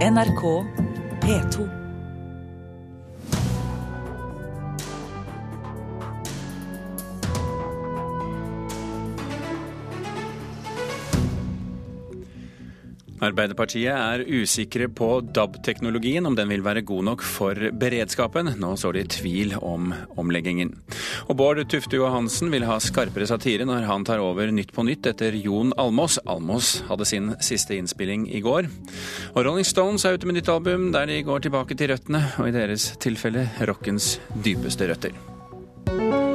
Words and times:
NRK 0.00 0.64
P2. 1.20 1.79
Arbeiderpartiet 13.20 13.92
er 13.92 14.24
usikre 14.24 14.88
på 14.88 15.08
DAB-teknologien, 15.36 16.24
om 16.26 16.36
den 16.38 16.48
vil 16.52 16.64
være 16.64 16.84
god 16.88 17.04
nok 17.10 17.24
for 17.26 17.68
beredskapen. 17.80 18.54
Nå 18.60 18.72
står 18.80 18.96
de 18.96 19.04
tvil 19.12 19.54
om 19.60 19.92
omleggingen. 20.20 20.72
Og 21.28 21.36
Bård 21.40 21.60
Tufte 21.70 22.00
Johansen 22.00 22.52
vil 22.52 22.64
ha 22.68 22.78
skarpere 22.80 23.28
satire 23.28 23.68
når 23.68 23.84
han 23.90 24.06
tar 24.08 24.24
over 24.24 24.50
Nytt 24.50 24.72
på 24.74 24.84
nytt 24.88 25.06
etter 25.12 25.36
Jon 25.36 25.74
Almås. 25.80 26.18
Almås 26.24 26.78
hadde 26.88 27.08
sin 27.08 27.34
siste 27.44 27.76
innspilling 27.76 28.26
i 28.32 28.42
går. 28.44 28.70
Og 29.34 29.44
Rolling 29.44 29.68
Stones 29.68 30.06
er 30.08 30.16
ute 30.16 30.28
med 30.28 30.40
nytt 30.40 30.50
album 30.52 30.90
der 30.94 31.10
de 31.10 31.20
går 31.26 31.44
tilbake 31.44 31.76
til 31.76 31.92
røttene, 31.92 32.24
og 32.40 32.48
i 32.48 32.56
deres 32.56 32.92
tilfelle 33.02 33.48
rockens 33.68 34.16
dypeste 34.44 34.88
røtter. 34.90 36.29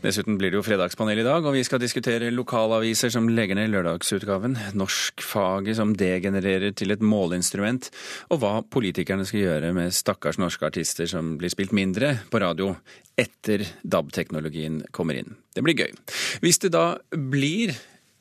Dessuten 0.00 0.38
blir 0.40 0.48
det 0.48 0.56
jo 0.56 0.64
fredagspanel 0.64 1.20
i 1.20 1.24
dag, 1.26 1.44
og 1.44 1.52
vi 1.52 1.64
skal 1.66 1.80
diskutere 1.82 2.30
lokalaviser 2.32 3.12
som 3.12 3.26
legger 3.28 3.58
ned 3.58 3.68
lørdagsutgaven, 3.74 4.56
norskfaget 4.80 5.76
som 5.76 5.92
degenererer 5.92 6.72
til 6.72 6.94
et 6.94 7.04
måleinstrument, 7.04 7.90
og 8.32 8.40
hva 8.40 8.54
politikerne 8.64 9.26
skal 9.28 9.44
gjøre 9.44 9.74
med 9.76 9.92
stakkars 9.92 10.40
norske 10.40 10.64
artister 10.70 11.10
som 11.10 11.34
blir 11.40 11.52
spilt 11.52 11.76
mindre 11.76 12.14
på 12.32 12.40
radio 12.40 12.72
etter 13.20 13.66
DAB-teknologien 13.84 14.80
kommer 14.96 15.20
inn. 15.20 15.36
Det 15.52 15.64
blir 15.66 15.76
gøy. 15.76 15.92
Hvis 16.40 16.62
det 16.64 16.72
da 16.72 16.94
blir 17.12 17.76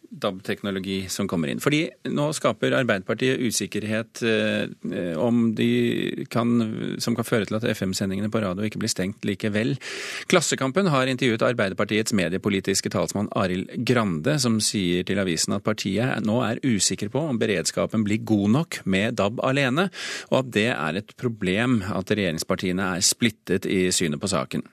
DAB-teknologi 0.09 1.03
som 1.11 1.27
kommer 1.29 1.51
inn. 1.51 1.61
Fordi 1.63 1.83
nå 2.09 2.29
skaper 2.35 2.75
Arbeiderpartiet 2.77 3.41
usikkerhet 3.43 4.23
eh, 4.25 4.69
de 5.59 5.69
kan, 6.31 6.53
som 7.01 7.17
kan 7.17 7.27
føre 7.27 7.49
til 7.49 7.59
at 7.59 7.67
FM-sendingene 7.69 8.31
på 8.31 8.41
radio 8.43 8.65
ikke 8.65 8.81
blir 8.81 8.91
stengt 8.91 9.25
likevel. 9.27 9.75
Klassekampen 10.31 10.89
har 10.93 11.11
intervjuet 11.11 11.45
Arbeiderpartiets 11.45 12.15
mediepolitiske 12.17 12.91
talsmann 12.93 13.31
Arild 13.39 13.71
Grande, 13.87 14.37
som 14.41 14.59
sier 14.63 15.05
til 15.07 15.21
avisen 15.21 15.57
at 15.57 15.65
partiet 15.65 16.25
nå 16.25 16.41
er 16.45 16.63
usikker 16.65 17.11
på 17.13 17.23
om 17.29 17.39
beredskapen 17.41 18.05
blir 18.07 18.23
god 18.25 18.55
nok 18.57 18.81
med 18.89 19.19
DAB 19.19 19.43
alene, 19.45 19.89
og 20.31 20.41
at 20.43 20.51
det 20.57 20.69
er 20.73 20.99
et 20.99 21.15
problem 21.19 21.81
at 21.85 22.11
regjeringspartiene 22.11 22.93
er 22.95 23.05
splittet 23.05 23.69
i 23.69 23.87
synet 23.95 24.21
på 24.21 24.31
saken. 24.31 24.65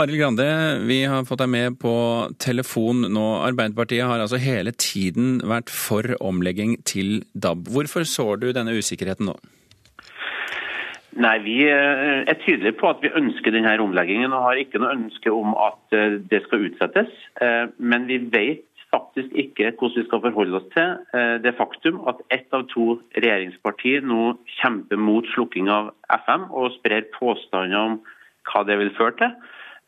Arild 0.00 0.20
Grande, 0.20 0.48
vi 0.88 1.02
har 1.04 1.24
fått 1.28 1.42
deg 1.42 1.52
med 1.52 1.78
på 1.82 1.94
telefon 2.42 3.06
nå. 3.12 3.26
Arbeiderpartiet 3.44 4.06
har 4.08 4.22
altså 4.22 4.40
hele 4.40 4.72
tiden 4.76 5.38
vært 5.46 5.72
for 5.72 6.06
omlegging 6.20 6.76
til 6.88 7.22
DAB. 7.34 7.70
Hvorfor 7.74 8.06
sår 8.08 8.44
du 8.44 8.52
denne 8.56 8.76
usikkerheten 8.76 9.30
nå? 9.30 9.38
Nei, 11.20 11.38
Vi 11.42 11.56
eh, 11.66 12.22
er 12.22 12.38
tydelige 12.44 12.78
på 12.78 12.88
at 12.88 13.02
vi 13.02 13.10
ønsker 13.18 13.50
denne 13.50 13.72
omleggingen 13.82 14.32
og 14.32 14.44
har 14.46 14.60
ikke 14.60 14.78
noe 14.78 14.94
ønske 14.94 15.32
om 15.34 15.56
at 15.58 15.96
eh, 15.96 16.20
det 16.30 16.44
skal 16.46 16.68
utsettes. 16.68 17.10
Eh, 17.42 17.66
men 17.78 18.06
vi 18.06 18.20
vet 18.30 18.66
faktisk 18.90 19.34
ikke 19.38 19.72
hvordan 19.78 19.98
vi 19.98 20.06
skal 20.06 20.22
forholde 20.22 20.58
oss 20.58 20.70
til 20.74 21.42
det 21.44 21.52
faktum 21.54 22.00
at 22.10 22.18
ett 22.34 22.50
av 22.56 22.64
to 22.72 22.96
regjeringspartier 23.14 24.02
nå 24.02 24.32
kjemper 24.56 24.98
mot 24.98 25.28
slukking 25.30 25.70
av 25.70 25.92
FM 26.10 26.48
og 26.50 26.72
sprer 26.80 27.06
påstander 27.14 27.78
om 27.78 28.00
hva 28.50 28.64
det 28.66 28.80
vil 28.80 28.90
føre 28.96 29.14
til. 29.20 29.36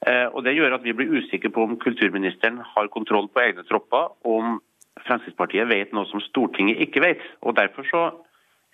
Eh, 0.06 0.26
og 0.34 0.44
Det 0.44 0.54
gjør 0.56 0.74
at 0.76 0.84
vi 0.84 0.94
blir 0.96 1.14
usikre 1.14 1.50
på 1.52 1.62
om 1.62 1.78
kulturministeren 1.78 2.58
har 2.74 2.90
kontroll 2.90 3.28
på 3.30 3.42
egne 3.44 3.64
tropper, 3.68 4.10
om 4.26 4.60
Fremskrittspartiet 5.06 5.68
vet 5.70 5.94
noe 5.96 6.06
som 6.10 6.20
Stortinget 6.20 6.82
ikke 6.84 7.02
vet. 7.04 7.22
Og 7.42 7.56
Derfor 7.56 7.86
så 7.88 8.02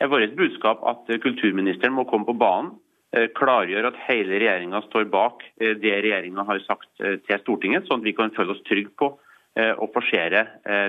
er 0.01 0.11
vårt 0.11 0.37
budskap 0.37 0.83
at 0.87 1.09
kulturministeren 1.23 1.95
må 1.95 2.07
komme 2.09 2.27
på 2.27 2.39
banen, 2.39 2.73
eh, 3.13 3.29
klargjøre 3.29 3.93
at 3.93 4.03
hele 4.09 4.41
regjeringa 4.41 4.83
står 4.89 5.09
bak 5.13 5.45
eh, 5.61 5.75
det 5.77 5.95
regjeringa 6.05 6.45
har 6.45 6.61
sagt 6.67 6.91
til 6.99 7.41
Stortinget, 7.45 7.87
sånn 7.87 8.01
at 8.01 8.09
vi 8.09 8.17
kan 8.17 8.35
føle 8.35 8.57
oss 8.57 8.65
trygge 8.65 8.95
på 8.97 9.13
å 9.59 9.89
forsere 9.91 10.45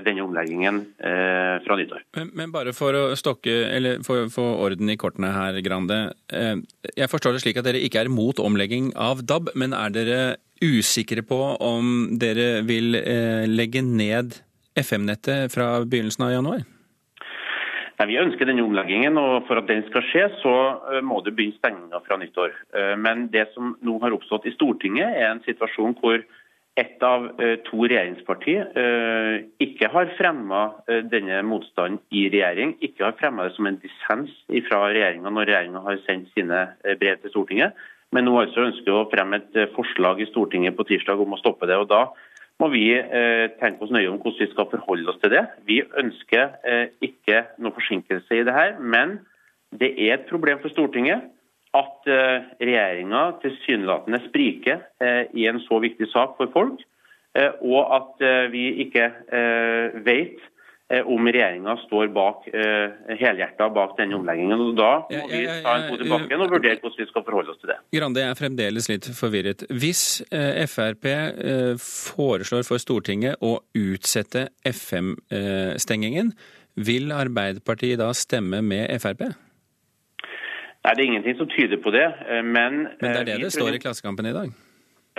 denne 0.06 0.22
omleggingen 0.22 0.82
fra 1.00 1.78
nyttår. 1.80 2.04
Men, 2.18 2.28
men, 2.38 2.52
bare 2.54 2.74
for 2.78 2.94
å 2.94 3.04
stokke, 3.18 3.56
eller 3.66 4.04
få 4.06 4.46
orden 4.66 4.92
i 4.94 4.98
kortene 5.00 5.32
her, 5.34 5.58
Grande. 5.66 5.98
Jeg 6.30 7.10
forstår 7.10 7.34
det 7.34 7.42
slik 7.42 7.58
at 7.58 7.66
dere 7.66 7.82
ikke 7.82 8.04
er 8.04 8.12
mot 8.14 8.38
omlegging 8.44 8.92
av 8.94 9.24
DAB, 9.26 9.50
men 9.58 9.74
er 9.74 9.96
dere 9.96 10.20
usikre 10.62 11.24
på 11.26 11.40
om 11.66 12.20
dere 12.22 12.60
vil 12.68 12.94
legge 13.50 13.82
ned 13.86 14.38
FM-nettet 14.80 15.54
fra 15.54 15.80
begynnelsen 15.86 16.28
av 16.28 16.36
januar? 16.36 16.68
Nei, 18.00 18.08
Vi 18.08 18.20
ønsker 18.22 18.48
denne 18.48 18.64
omleggingen, 18.64 19.18
og 19.20 19.48
for 19.48 19.60
at 19.60 19.68
den 19.68 19.82
skal 19.90 20.06
skje, 20.08 20.28
så 20.40 20.54
må 21.04 21.20
det 21.26 21.34
begynne 21.36 21.60
stenginga 21.60 22.00
fra 22.06 22.16
nyttår. 22.20 22.54
Men 22.96 23.28
det 23.34 23.50
som 23.56 23.74
nå 23.84 23.98
har 24.04 24.16
oppstått 24.16 24.48
i 24.48 24.56
Stortinget, 24.56 25.18
er 25.20 25.34
en 25.34 25.44
situasjon 25.44 25.98
hvor 26.00 26.24
ett 26.76 27.04
av 27.04 27.42
eh, 27.42 27.56
to 27.68 27.84
regjeringspartier 27.88 28.70
eh, 28.80 29.36
ikke 29.64 29.90
har 29.92 30.12
fremma 30.18 30.62
eh, 30.88 31.02
denne 31.12 31.42
motstanden 31.48 32.00
i 32.16 32.28
regjering, 32.32 32.76
ikke 32.86 33.08
har 33.08 33.18
fremma 33.20 33.48
det 33.48 33.56
som 33.58 33.68
en 33.70 33.80
dissens 33.82 34.34
fra 34.68 34.82
regjeringa 34.88 35.32
når 35.34 35.50
regjeringa 35.50 35.84
har 35.88 36.02
sendt 36.06 36.32
sine 36.36 36.66
brev 37.02 37.20
til 37.22 37.34
Stortinget, 37.34 37.78
men 38.16 38.26
nå 38.26 38.38
altså 38.42 38.68
ønsker 38.70 38.96
å 38.96 39.08
fremme 39.12 39.42
et 39.42 39.60
forslag 39.76 40.22
i 40.24 40.30
Stortinget 40.30 40.78
på 40.78 40.88
tirsdag 40.90 41.20
om 41.22 41.36
å 41.36 41.42
stoppe 41.42 41.70
det. 41.70 41.78
og 41.78 41.90
da 41.92 42.08
må 42.60 42.68
vi 42.74 42.90
tenke 43.62 43.86
oss 43.86 43.92
nøye 43.96 44.10
om 44.12 44.18
hvordan 44.20 44.42
vi 44.42 44.52
skal 44.52 44.68
forholde 44.68 45.08
oss 45.14 45.20
til 45.22 45.32
det. 45.32 45.46
Vi 45.64 45.78
ønsker 46.02 46.58
ikke 47.06 47.46
noe 47.64 47.72
forsinkelse 47.72 48.36
i 48.36 48.44
det 48.44 48.52
her, 48.52 48.74
men 48.82 49.22
det 49.80 49.94
er 49.96 50.18
et 50.18 50.26
problem 50.28 50.60
for 50.60 50.74
Stortinget 50.74 51.30
at 51.78 52.10
eh, 52.10 52.46
regjeringa 52.66 53.24
tilsynelatende 53.44 54.22
spriker 54.26 54.86
eh, 55.04 55.26
i 55.38 55.46
en 55.50 55.62
så 55.68 55.82
viktig 55.84 56.08
sak 56.10 56.38
for 56.40 56.52
folk, 56.54 56.82
eh, 57.38 57.52
og 57.62 57.92
at 57.98 58.24
vi 58.54 58.70
ikke 58.86 59.10
vet 60.06 60.40
om 61.06 61.28
regjeringa 61.30 61.76
står 61.84 62.08
bak 62.10 62.48
helhjerta 62.50 63.68
bak 63.70 63.92
denne 64.00 64.16
omleggingen. 64.18 64.58
Og 64.58 64.72
Da 64.80 64.88
må 65.06 65.28
vi 65.30 65.44
ta 65.46 65.76
en 65.78 65.86
fot 65.92 66.02
tilbake 66.02 66.40
og 66.40 66.54
vurdere 66.56 66.80
hvordan 66.82 66.98
vi 66.98 67.08
skal 67.12 67.26
forholde 67.28 67.54
oss 67.54 67.60
til 67.62 67.70
det. 67.70 67.76
Grande, 67.94 68.24
jeg 68.24 68.34
er 68.34 68.40
fremdeles 68.40 68.90
litt 68.90 69.10
forvirret. 69.14 69.68
Hvis 69.70 70.02
Frp 70.74 71.06
foreslår 71.86 72.66
for 72.66 72.82
Stortinget 72.82 73.38
å 73.46 73.60
utsette 73.78 74.48
FM-stengingen, 74.66 76.34
vil 76.80 77.14
Arbeiderpartiet 77.14 78.02
da 78.02 78.10
stemme 78.18 78.64
med 78.66 78.90
Frp? 79.04 79.28
Nei, 80.90 80.96
Det 80.98 81.04
er 81.04 81.12
ingenting 81.12 81.38
som 81.38 81.50
tyder 81.50 81.78
på 81.78 81.92
det. 81.94 82.08
Eh, 82.30 82.44
men, 82.44 82.88
men 83.02 83.14
det 83.14 83.22
er 83.22 83.28
det 83.28 83.36
eh, 83.38 83.46
det 83.46 83.54
står 83.54 83.78
i 83.78 83.82
Klassekampen 83.84 84.26
i 84.26 84.34
dag? 84.34 84.50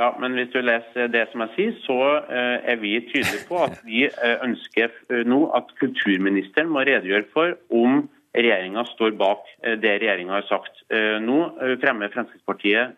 Ja, 0.00 0.08
men 0.18 0.34
hvis 0.34 0.48
du 0.50 0.58
leser 0.64 1.10
det 1.12 1.26
som 1.30 1.44
jeg 1.44 1.52
sier, 1.54 1.74
så 1.84 1.98
eh, 2.26 2.72
er 2.72 2.80
vi 2.80 2.96
tydelige 3.10 3.44
på 3.46 3.60
at 3.62 3.76
vi 3.84 4.08
ønsker 4.46 4.94
nå 5.28 5.44
at 5.54 5.70
kulturministeren 5.78 6.72
må 6.72 6.82
redegjøre 6.88 7.28
for 7.34 7.54
om 7.70 8.08
regjeringa 8.34 8.84
står 8.88 9.14
bak 9.18 9.46
det 9.82 9.92
regjeringa 9.98 10.36
har 10.36 10.46
sagt. 10.46 10.84
Nå 11.26 11.38
fremmer 11.82 12.12
Fremskrittspartiet 12.14 12.94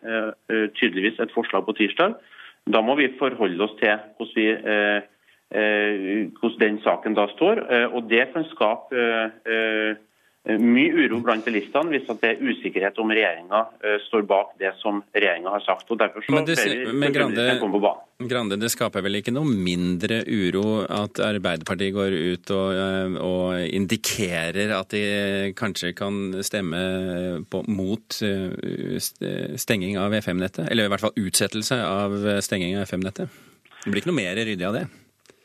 tydeligvis 0.77 1.17
et 1.17 1.33
forslag 1.33 1.65
på 1.65 1.73
tirsdag. 1.79 2.13
Da 2.69 2.83
må 2.85 2.93
vi 2.99 3.09
forholde 3.17 3.65
oss 3.65 3.73
til 3.79 3.97
hvordan, 4.19 4.35
vi, 4.37 6.29
hvordan 6.37 6.61
den 6.61 6.77
saken 6.85 7.17
da 7.17 7.25
står. 7.33 7.63
Og 7.97 8.05
det 8.13 8.27
kan 8.35 8.45
skape 8.53 9.07
mye 10.43 10.91
uro 11.05 11.21
blant 11.23 11.45
bilistene 11.45 11.93
hvis 11.93 12.09
det 12.19 12.27
er 12.27 12.41
usikkerhet 12.43 12.97
om 12.99 13.11
regjeringa 13.15 13.61
eh, 13.79 13.99
står 14.03 14.25
bak 14.27 14.49
det 14.59 14.73
som 14.81 14.99
regjeringa 15.15 15.53
har 15.53 15.63
sagt. 15.63 15.87
og 15.87 15.99
Derfor 16.01 16.25
så 16.25 16.33
men 16.35 16.47
det, 16.49 16.57
men 16.91 17.13
Grande, 17.15 17.45
Grande, 18.27 18.57
det 18.59 18.71
skaper 18.73 19.05
vel 19.05 19.21
ikke 19.21 19.31
noe 19.31 19.47
mindre 19.47 20.19
uro 20.27 20.83
at 20.83 21.21
Arbeiderpartiet 21.23 21.95
går 21.95 22.17
ut 22.33 22.51
og, 22.57 22.75
eh, 22.75 23.15
og 23.23 23.77
indikerer 23.79 24.73
at 24.75 24.91
de 24.91 25.05
kanskje 25.55 25.93
kan 25.95 26.19
stemme 26.43 26.83
på, 27.47 27.63
mot 27.71 28.19
stenging 29.63 29.95
av 30.01 30.17
FM-nettet? 30.19 30.67
Eller 30.67 30.89
i 30.89 30.91
hvert 30.91 31.05
fall 31.07 31.23
utsettelse 31.23 31.79
av 31.87 32.19
stenging 32.43 32.75
av 32.81 32.89
FM-nettet? 32.89 33.39
Det 33.83 33.91
blir 33.91 34.03
ikke 34.03 34.11
noe 34.11 34.19
mer 34.19 34.43
ryddig 34.43 34.67
av 34.67 34.75
det? 34.75 34.85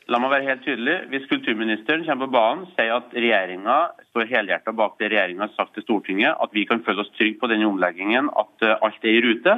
La 0.09 0.17
meg 0.17 0.31
være 0.33 0.47
helt 0.47 0.63
tydelig. 0.65 0.95
Hvis 1.11 1.27
kulturministeren 1.29 2.05
kommer 2.07 2.25
på 2.25 2.33
banen, 2.33 2.63
sier 2.73 2.95
at 2.95 3.11
regjeringa 3.13 3.77
står 4.09 4.29
helhjertet 4.31 4.77
bak 4.77 4.95
det 4.97 5.11
regjeringa 5.13 5.45
har 5.45 5.51
sagt 5.53 5.75
til 5.77 5.85
Stortinget, 5.85 6.33
at 6.33 6.55
vi 6.55 6.63
kan 6.69 6.81
føle 6.85 7.03
oss 7.03 7.11
trygge 7.17 7.37
på 7.41 7.49
denne 7.51 7.67
omleggingen, 7.69 8.31
at 8.41 8.65
eh, 8.65 8.85
alt 8.87 9.05
er 9.05 9.17
i 9.19 9.21
rute, 9.25 9.55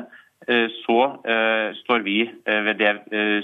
eh, 0.51 0.67
så 0.81 0.97
uh, 1.23 1.67
står 1.83 2.03
vi 2.07 2.17
ved 2.45 2.75
det 2.81 2.91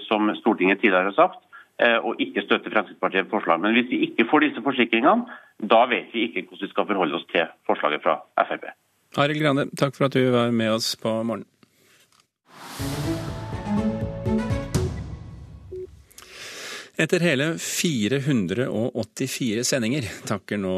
som 0.07 0.27
Stortinget 0.41 0.81
tidligere 0.81 1.13
har 1.13 1.19
sagt, 1.19 1.43
og 1.77 2.17
ikke 2.17 2.41
støtter 2.41 2.73
Fremskrittspartiet 2.73 3.27
forslag. 3.29 3.59
Men 3.61 3.75
hvis 3.77 3.91
vi 3.91 3.99
ikke 4.07 4.25
får 4.31 4.47
disse 4.47 4.63
forsikringene, 4.65 5.27
da 5.61 5.83
vet 5.91 6.09
vi 6.09 6.25
ikke 6.25 6.47
hvordan 6.47 6.65
vi 6.65 6.71
skal 6.71 6.87
forholde 6.89 7.19
oss 7.19 7.27
til 7.29 7.45
forslaget 7.69 8.01
fra 8.01 8.17
Frp. 8.49 8.65
Arild 9.21 9.43
Grande, 9.45 9.69
takk 9.77 9.93
for 9.93 10.09
at 10.09 10.17
du 10.17 10.25
var 10.33 10.49
med 10.49 10.73
oss 10.73 10.95
på 10.97 11.13
morgenen. 11.21 11.45
Etter 16.97 17.21
hele 17.21 17.51
484 17.61 19.61
sendinger 19.69 20.07
takker 20.25 20.57
nå 20.57 20.71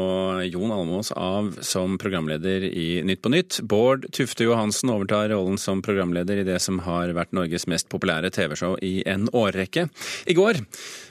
Jon 0.44 0.68
Almås 0.74 1.08
av 1.16 1.54
som 1.64 1.94
programleder 1.96 2.66
i 2.68 3.00
Nytt 3.08 3.22
på 3.24 3.32
Nytt. 3.32 3.62
Bård 3.64 4.04
Tufte 4.12 4.44
Johansen 4.44 4.92
overtar 4.92 5.32
rollen 5.32 5.56
som 5.56 5.80
programleder 5.80 6.42
i 6.42 6.44
det 6.44 6.58
som 6.60 6.82
har 6.84 7.14
vært 7.16 7.32
Norges 7.32 7.64
mest 7.72 7.88
populære 7.88 8.28
TV-show 8.36 8.76
i 8.84 9.00
en 9.08 9.32
årrekke. 9.32 9.86
I 10.28 10.36
går 10.36 10.60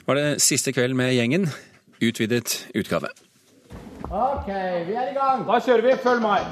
var 0.06 0.20
det 0.20 0.38
siste 0.46 0.70
kveld 0.76 0.94
med 0.94 1.10
gjengen. 1.16 1.50
Utvidet 1.98 2.70
utgave. 2.78 3.10
OK, 4.06 4.46
vi 4.46 4.94
er 4.94 5.10
i 5.10 5.18
gang. 5.18 5.42
Da 5.50 5.58
kjører 5.58 5.90
vi. 5.90 5.98
Følg 6.06 6.22
meg. 6.22 6.46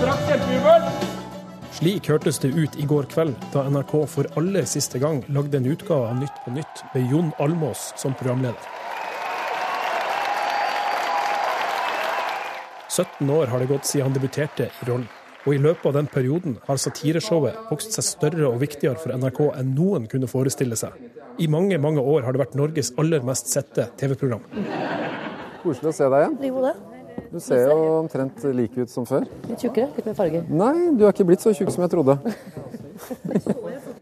Straks 0.00 0.28
kjempejubel. 0.32 1.09
Slik 1.80 2.10
hørtes 2.12 2.36
det 2.42 2.50
ut 2.52 2.74
i 2.76 2.84
går 2.84 3.06
kveld, 3.08 3.38
da 3.54 3.62
NRK 3.72 3.92
for 4.12 4.26
aller 4.36 4.66
siste 4.68 4.98
gang 5.00 5.22
lagde 5.32 5.56
en 5.56 5.68
utgave 5.70 6.10
av 6.10 6.18
Nytt 6.18 6.42
på 6.44 6.52
Nytt 6.52 6.82
med 6.92 7.06
Jon 7.08 7.30
Almås 7.40 7.86
som 7.96 8.12
programleder. 8.20 8.66
17 12.90 13.32
år 13.32 13.48
har 13.48 13.64
det 13.64 13.70
gått 13.70 13.88
siden 13.88 14.10
han 14.10 14.18
debuterte 14.18 14.68
i 14.68 14.90
rollen. 14.90 15.08
Og 15.46 15.56
i 15.56 15.62
løpet 15.64 15.88
av 15.88 15.96
den 15.96 16.12
perioden 16.12 16.58
har 16.66 16.84
satireshowet 16.84 17.72
vokst 17.72 17.96
seg 17.96 18.10
større 18.10 18.52
og 18.52 18.60
viktigere 18.60 19.00
for 19.00 19.16
NRK 19.16 19.42
enn 19.54 19.72
noen 19.72 20.04
kunne 20.12 20.28
forestille 20.28 20.76
seg. 20.76 21.00
I 21.40 21.48
mange, 21.48 21.80
mange 21.80 22.04
år 22.04 22.28
har 22.28 22.36
det 22.36 22.44
vært 22.44 22.60
Norges 22.60 22.92
aller 23.00 23.24
mest 23.24 23.48
sette 23.48 23.88
TV-program. 23.96 24.44
Koselig 25.64 25.94
å 25.94 25.96
se 25.96 26.12
deg 26.12 26.26
igjen. 26.26 26.40
Jo, 26.52 26.66
det. 26.68 26.89
Du 27.30 27.38
ser 27.38 27.68
jo 27.70 27.76
omtrent 28.00 28.42
like 28.56 28.74
ut 28.82 28.90
som 28.90 29.06
før. 29.06 29.26
Litt 29.46 29.62
tjukkere, 29.62 29.90
litt 29.96 30.08
mer 30.08 30.16
farge. 30.18 30.42
Nei, 30.50 30.74
du 30.98 31.04
er 31.06 31.14
ikke 31.14 31.28
blitt 31.28 31.44
så 31.44 31.52
tjukk 31.54 31.70
som 31.74 31.84
jeg 31.86 31.92
trodde. 31.92 32.18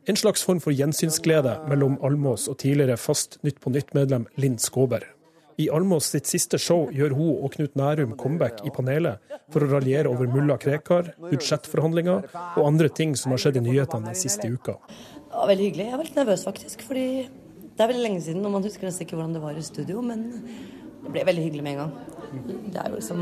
En 0.09 0.17
slags 0.17 0.43
form 0.47 0.63
for 0.65 0.73
gjensynsglede 0.73 1.59
mellom 1.69 1.99
Almås 2.05 2.49
og 2.49 2.57
tidligere 2.63 2.97
fast 2.97 3.37
Nytt 3.45 3.61
på 3.61 3.73
Nytt-medlem 3.75 4.25
Linn 4.41 4.57
Skåber. 4.63 5.05
I 5.59 5.67
Almås 5.75 6.07
sitt 6.13 6.29
siste 6.31 6.59
show 6.63 6.87
gjør 6.95 7.17
hun 7.19 7.33
og 7.35 7.53
Knut 7.57 7.75
Nærum 7.77 8.15
comeback 8.17 8.63
i 8.65 8.73
panelet 8.73 9.19
for 9.53 9.65
å 9.65 9.71
raljere 9.73 10.09
over 10.09 10.31
mulla 10.31 10.57
Krekar, 10.61 11.13
budsjettforhandlinger 11.19 12.29
og 12.31 12.63
andre 12.63 12.89
ting 12.95 13.17
som 13.19 13.35
har 13.35 13.43
skjedd 13.43 13.59
i 13.59 13.65
nyhetene 13.67 14.13
den 14.13 14.19
siste 14.19 14.49
uka. 14.49 14.79
Det 15.19 15.35
var 15.35 15.51
veldig 15.51 15.67
hyggelig. 15.67 15.89
Jeg 15.91 15.99
var 15.99 16.09
litt 16.09 16.21
nervøs, 16.23 16.45
faktisk. 16.47 16.87
fordi 16.87 17.07
det 17.29 17.85
er 17.85 17.91
veldig 17.93 18.05
lenge 18.07 18.23
siden, 18.25 18.47
og 18.47 18.55
man 18.57 18.65
husker 18.67 18.89
nesten 18.89 19.05
ikke 19.05 19.19
hvordan 19.19 19.35
det 19.37 19.43
var 19.43 19.59
i 19.59 19.67
studio. 19.67 20.01
Men 20.03 20.25
det 21.09 21.15
ble 21.15 21.25
veldig 21.25 21.43
hyggelig 21.47 21.63
med 21.65 21.73
en 21.73 21.79
gang. 21.81 21.93
Det 22.69 22.81
er 22.83 22.91
jo 22.91 22.99
liksom 22.99 23.21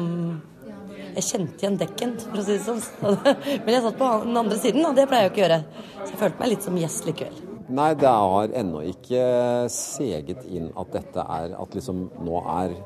Jeg 1.17 1.25
kjente 1.29 1.63
igjen 1.63 1.77
dekken, 1.81 2.15
for 2.21 2.41
å 2.41 2.45
si 2.45 2.57
det 2.57 2.65
sånn. 2.67 2.81
Men 3.65 3.71
jeg 3.73 3.85
satt 3.85 3.99
på 4.01 4.09
den 4.25 4.41
andre 4.43 4.59
siden, 4.61 4.83
og 4.89 4.97
det 4.99 5.07
pleier 5.07 5.29
jeg 5.29 5.31
jo 5.31 5.35
ikke 5.35 5.41
å 5.41 5.45
gjøre. 5.45 5.61
Så 6.01 6.09
jeg 6.11 6.21
følte 6.25 6.43
meg 6.43 6.51
litt 6.51 6.67
som 6.67 6.81
gjest 6.81 7.07
likevel. 7.07 7.39
Nei, 7.79 7.87
det 7.99 8.11
har 8.11 8.53
ennå 8.61 8.83
ikke 8.91 9.23
seget 9.73 10.45
inn 10.47 10.69
at 10.79 10.93
dette 10.95 11.25
er 11.39 11.57
At 11.59 11.73
liksom 11.75 12.05
nå 12.23 12.43
er 12.53 12.77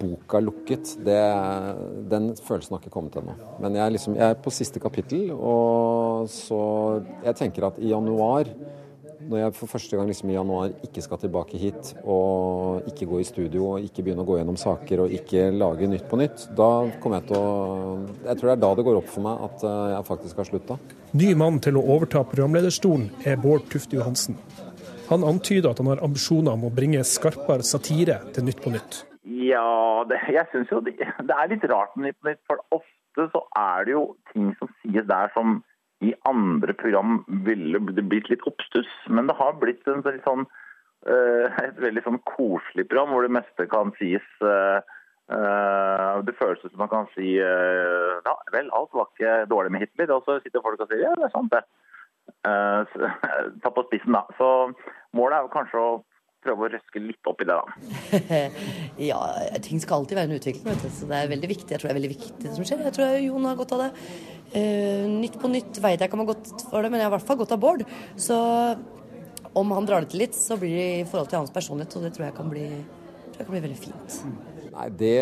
boka 0.00 0.40
lukket. 0.42 0.96
Det, 1.04 1.20
den 2.10 2.32
følelsen 2.42 2.74
har 2.74 2.82
ikke 2.82 2.96
kommet 2.96 3.20
ennå. 3.20 3.36
Men 3.62 3.78
jeg 3.78 3.94
liksom, 3.98 4.16
jeg 4.18 4.34
er 4.34 4.42
på 4.42 4.52
siste 4.56 4.82
kapittel, 4.82 5.30
og 5.36 6.26
så 6.32 6.60
Jeg 7.28 7.38
tenker 7.44 7.68
at 7.68 7.78
i 7.78 7.92
januar 7.92 8.50
når 9.28 9.42
jeg 9.42 9.54
for 9.58 9.70
første 9.70 9.98
gang 9.98 10.08
liksom 10.08 10.30
i 10.30 10.36
januar 10.36 10.72
ikke 10.86 11.02
skal 11.04 11.20
tilbake 11.20 11.60
hit 11.60 11.90
og 12.00 12.86
ikke 12.88 13.08
gå 13.10 13.20
i 13.20 13.26
studio 13.28 13.74
og 13.74 13.84
ikke 13.84 14.04
begynne 14.06 14.24
å 14.24 14.28
gå 14.28 14.38
gjennom 14.38 14.56
saker 14.60 15.04
og 15.04 15.14
ikke 15.18 15.50
lage 15.52 15.88
Nytt 15.88 16.08
på 16.08 16.18
nytt, 16.20 16.46
da 16.56 16.88
kommer 17.02 17.20
jeg 17.20 17.28
til 17.30 17.38
å 17.38 17.50
Jeg 18.26 18.38
tror 18.38 18.48
det 18.48 18.54
er 18.54 18.62
da 18.64 18.70
det 18.78 18.86
går 18.88 19.00
opp 19.00 19.10
for 19.12 19.24
meg 19.24 19.44
at 19.48 19.66
eh, 19.68 19.92
jeg 19.94 20.08
faktisk 20.08 20.40
har 20.40 20.48
slutta. 20.48 20.78
Ny 21.16 21.28
mann 21.40 21.60
til 21.64 21.78
å 21.80 21.84
overta 21.96 22.24
programlederstolen 22.28 23.08
er 23.28 23.38
Bård 23.40 23.68
Tufte 23.72 23.96
Johansen. 23.96 24.36
Han 25.08 25.24
antyder 25.24 25.70
at 25.70 25.80
han 25.80 25.88
har 25.88 26.02
ambisjoner 26.04 26.52
om 26.52 26.66
å 26.68 26.74
bringe 26.74 27.04
skarpere 27.06 27.64
satire 27.64 28.20
til 28.36 28.48
Nytt 28.48 28.60
på 28.64 28.72
Nytt. 28.74 29.02
Ja, 29.24 30.04
det, 30.08 30.20
jeg 30.34 30.44
syns 30.52 30.72
jo 30.72 30.82
det, 30.84 30.98
det, 31.00 31.34
er 31.34 31.52
litt 31.52 31.64
rart 31.70 31.96
med 31.96 32.10
Nytt 32.10 32.20
på 32.20 32.32
Nytt. 32.32 32.42
For 32.48 32.60
ofte 32.76 33.28
så 33.32 33.44
er 33.56 33.88
det 33.88 33.96
jo 33.96 34.04
ting 34.32 34.52
som 34.60 34.72
sies 34.82 35.08
der 35.08 35.32
som 35.36 35.60
i 36.00 36.14
andre 36.30 36.74
program 36.78 37.24
ville 37.46 37.80
det 37.94 38.04
blitt 38.06 38.30
litt 38.30 38.44
oppstuss. 38.46 38.90
Men 39.06 39.26
det 39.30 39.36
har 39.38 39.58
blitt 39.58 39.86
en 39.90 40.04
litt 40.06 40.26
sånn, 40.26 40.46
uh, 41.08 41.58
et 41.64 41.80
veldig 41.82 42.04
sånn 42.06 42.20
koselig 42.28 42.86
program 42.90 43.14
hvor 43.14 43.26
det 43.26 43.34
meste 43.38 43.66
kan 43.72 43.90
sies. 43.98 44.28
Uh, 44.42 44.78
uh, 45.32 46.20
det 46.26 46.36
føles 46.38 46.62
som 46.62 46.78
man 46.78 46.92
kan 46.92 47.10
si 47.16 47.34
ja, 47.38 48.36
vel, 48.54 48.70
alt 48.76 48.94
var 48.94 49.10
ikke 49.10 49.40
dårlig 49.50 49.74
med 49.74 49.86
Hitler. 49.86 50.14
Og 50.18 50.28
så 50.28 50.38
sitter 50.44 50.64
folk 50.64 50.84
og 50.84 50.92
sier 50.92 51.08
ja, 51.08 51.16
det 51.18 51.28
er 51.30 51.34
sant, 51.34 51.54
det. 51.54 51.64
ta 53.64 53.70
på 53.72 53.82
spissen, 53.88 54.14
da. 54.14 54.22
Så 54.38 54.48
målet 55.16 55.40
er 55.40 55.50
kanskje 55.52 55.82
å 55.82 55.90
prøve 56.44 56.66
å 56.66 56.70
røske 56.72 57.02
litt 57.02 57.28
opp 57.28 57.42
i 57.42 57.46
det, 57.48 57.56
da. 57.56 58.38
ja, 59.10 59.18
ting 59.64 59.80
skal 59.82 60.02
alltid 60.02 60.18
være 60.20 60.30
en 60.30 60.38
utvikling, 60.38 60.66
vet 60.68 60.84
du. 60.84 60.90
Så 60.94 61.08
det 61.10 61.18
er 61.18 61.32
veldig 61.32 61.50
viktig. 61.50 61.72
Jeg 61.74 61.80
tror 61.80 61.88
det 61.88 61.94
er 61.94 61.98
veldig 61.98 62.12
viktig 62.14 62.34
det 62.44 62.54
som 62.54 62.68
skjer. 62.68 62.84
Jeg 62.86 62.96
tror 62.96 63.16
Jon 63.24 63.48
har 63.48 63.58
godt 63.58 63.74
av 63.76 63.86
det. 63.86 63.90
Uh, 64.54 65.04
nytt 65.18 65.36
på 65.40 65.50
nytt 65.52 65.80
veit 65.84 65.98
jeg 66.00 66.08
ikke 66.08 66.16
om 66.16 66.24
han 66.24 66.30
har 66.30 66.36
gått 66.36 66.68
for 66.70 66.84
det, 66.84 66.92
men 66.92 67.02
jeg 67.02 67.08
har 67.08 67.12
i 67.12 67.16
hvert 67.18 67.28
fall 67.28 67.40
gått 67.40 67.56
av 67.56 67.60
Bård. 67.62 67.84
Så 68.16 68.36
om 69.58 69.74
han 69.74 69.88
drar 69.88 70.04
det 70.04 70.12
til 70.12 70.24
litt, 70.24 70.36
så 70.38 70.58
blir 70.60 70.76
det 70.76 70.86
i 71.00 71.08
forhold 71.08 71.32
til 71.32 71.42
hans 71.42 71.54
personlighet, 71.54 71.96
og 71.98 72.06
det 72.06 72.14
tror 72.16 72.28
jeg 72.28 72.36
kan 72.36 72.52
bli, 72.52 72.68
jeg 73.34 73.42
kan 73.42 73.52
bli 73.54 73.64
veldig 73.64 73.80
fint. 73.80 74.18
Nei, 74.78 74.88
det, 74.94 75.14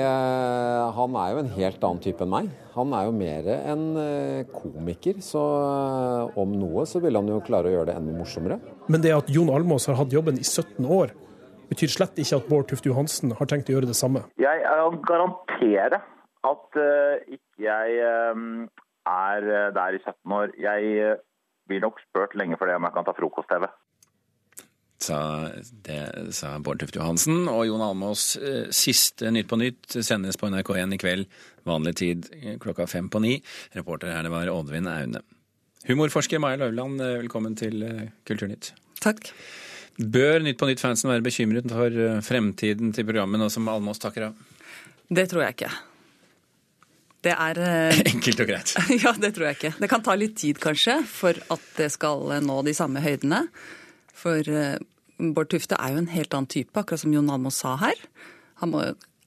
Han 0.96 1.14
er 1.16 1.32
jo 1.32 1.38
en 1.40 1.52
helt 1.54 1.84
annen 1.88 2.02
type 2.04 2.24
enn 2.24 2.32
meg. 2.32 2.48
Han 2.74 2.92
er 2.92 3.06
jo 3.06 3.12
mer 3.16 3.46
en 3.56 3.84
eh, 4.00 4.48
komiker. 4.52 5.22
Så 5.24 5.40
eh, 5.40 6.40
om 6.42 6.56
noe 6.60 6.84
så 6.88 7.00
vil 7.00 7.16
han 7.16 7.30
jo 7.30 7.40
klare 7.46 7.70
å 7.70 7.76
gjøre 7.78 7.90
det 7.90 7.96
enda 7.96 8.16
morsommere. 8.18 8.58
Men 8.92 9.04
det 9.04 9.14
at 9.16 9.30
Jon 9.32 9.52
Almås 9.54 9.88
har 9.88 9.96
hatt 10.00 10.12
jobben 10.12 10.36
i 10.36 10.44
17 10.44 10.84
år, 10.84 11.14
betyr 11.70 11.94
slett 11.94 12.20
ikke 12.20 12.42
at 12.42 12.50
Bård 12.50 12.68
Tufte 12.70 12.90
Johansen 12.90 13.32
har 13.38 13.48
tenkt 13.48 13.70
å 13.72 13.78
gjøre 13.78 13.88
det 13.88 13.96
samme. 13.98 14.26
Jeg 14.38 14.60
garanterer 15.08 15.96
at 16.46 16.78
uh, 16.78 17.16
ikke 17.26 17.64
jeg 17.64 17.96
uh, 18.06 18.68
er 19.06 19.72
der 19.76 19.96
i 19.96 20.02
17 20.02 20.36
år. 20.36 20.54
Jeg 20.60 21.16
blir 21.66 21.82
nok 21.82 22.00
spurt 22.04 22.36
lenge 22.38 22.58
for 22.58 22.70
det 22.70 22.78
om 22.78 22.86
jeg 22.86 22.94
kan 22.94 23.06
ta 23.06 23.14
frokost-TV. 23.16 23.68
Sa, 25.06 25.18
det 25.84 26.32
sa 26.32 26.54
Bård 26.64 26.80
Tufte 26.80 26.98
Johansen. 26.98 27.44
Og 27.52 27.66
Jon 27.68 27.84
Almås, 27.84 28.30
siste 28.74 29.30
Nytt 29.34 29.50
på 29.50 29.58
Nytt 29.60 29.98
sendes 30.00 30.40
på 30.40 30.48
NRK1 30.48 30.96
i 30.96 31.00
kveld. 31.02 31.28
Vanlig 31.68 31.94
tid 32.00 32.30
klokka 32.62 32.88
fem 32.90 33.10
på 33.12 33.20
ni. 33.22 33.36
Reporter 33.76 34.14
her 34.14 34.24
det 34.26 34.32
var 34.32 34.50
Oddvin 34.52 34.88
Aune. 34.90 35.22
Humorforsker 35.86 36.40
Maja 36.42 36.58
Løvland, 36.64 36.98
velkommen 37.20 37.54
til 37.58 37.84
Kulturnytt. 38.26 38.72
Takk. 39.04 39.30
Bør 39.96 40.42
Nytt 40.44 40.58
på 40.60 40.68
Nytt-fansen 40.68 41.12
være 41.12 41.24
bekymret 41.24 41.68
for 41.72 42.22
fremtiden 42.26 42.90
til 42.96 43.06
programmet 43.08 43.40
nå 43.40 43.50
som 43.52 43.68
Almås 43.72 44.00
takker 44.02 44.30
av? 44.30 44.40
Det 45.08 45.28
tror 45.30 45.44
jeg 45.44 45.56
ikke. 45.56 45.70
Det 47.24 47.32
er 47.32 47.60
Enkelt 48.12 48.42
og 48.44 48.50
greit. 48.50 48.74
Ja, 49.04 49.14
det 49.16 49.32
tror 49.36 49.48
jeg 49.48 49.58
ikke. 49.58 49.72
Det 49.80 49.90
kan 49.90 50.04
ta 50.04 50.16
litt 50.18 50.36
tid, 50.40 50.60
kanskje, 50.62 50.98
for 51.08 51.38
at 51.52 51.70
det 51.78 51.90
skal 51.94 52.28
nå 52.44 52.60
de 52.66 52.74
samme 52.76 53.02
høydene. 53.04 53.46
For 54.16 54.50
Bård 55.16 55.52
Tufte 55.52 55.78
er 55.80 55.94
jo 55.94 56.02
en 56.02 56.12
helt 56.12 56.34
annen 56.36 56.50
type, 56.52 56.76
akkurat 56.76 57.02
som 57.02 57.14
Jon 57.14 57.30
Almaas 57.32 57.62
sa 57.62 57.76
her. 57.80 57.96
Han 58.60 58.72
må 58.72 58.82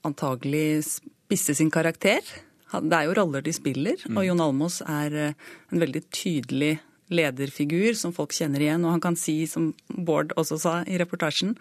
antagelig 0.06 0.84
spisse 0.86 1.54
sin 1.58 1.70
karakter. 1.70 2.22
Det 2.70 2.96
er 2.96 3.08
jo 3.08 3.16
roller 3.18 3.42
de 3.42 3.52
spiller, 3.54 3.98
og 4.14 4.22
Jon 4.26 4.42
Almaas 4.42 4.80
er 4.86 5.18
en 5.30 5.82
veldig 5.82 6.04
tydelig 6.14 6.76
lederfigur 7.10 7.96
som 7.98 8.14
folk 8.14 8.34
kjenner 8.34 8.62
igjen. 8.62 8.84
Og 8.86 8.94
han 8.94 9.02
kan 9.02 9.18
si, 9.18 9.42
som 9.50 9.72
Bård 9.90 10.34
også 10.40 10.60
sa 10.62 10.74
i 10.86 10.98
reportasjen, 11.00 11.56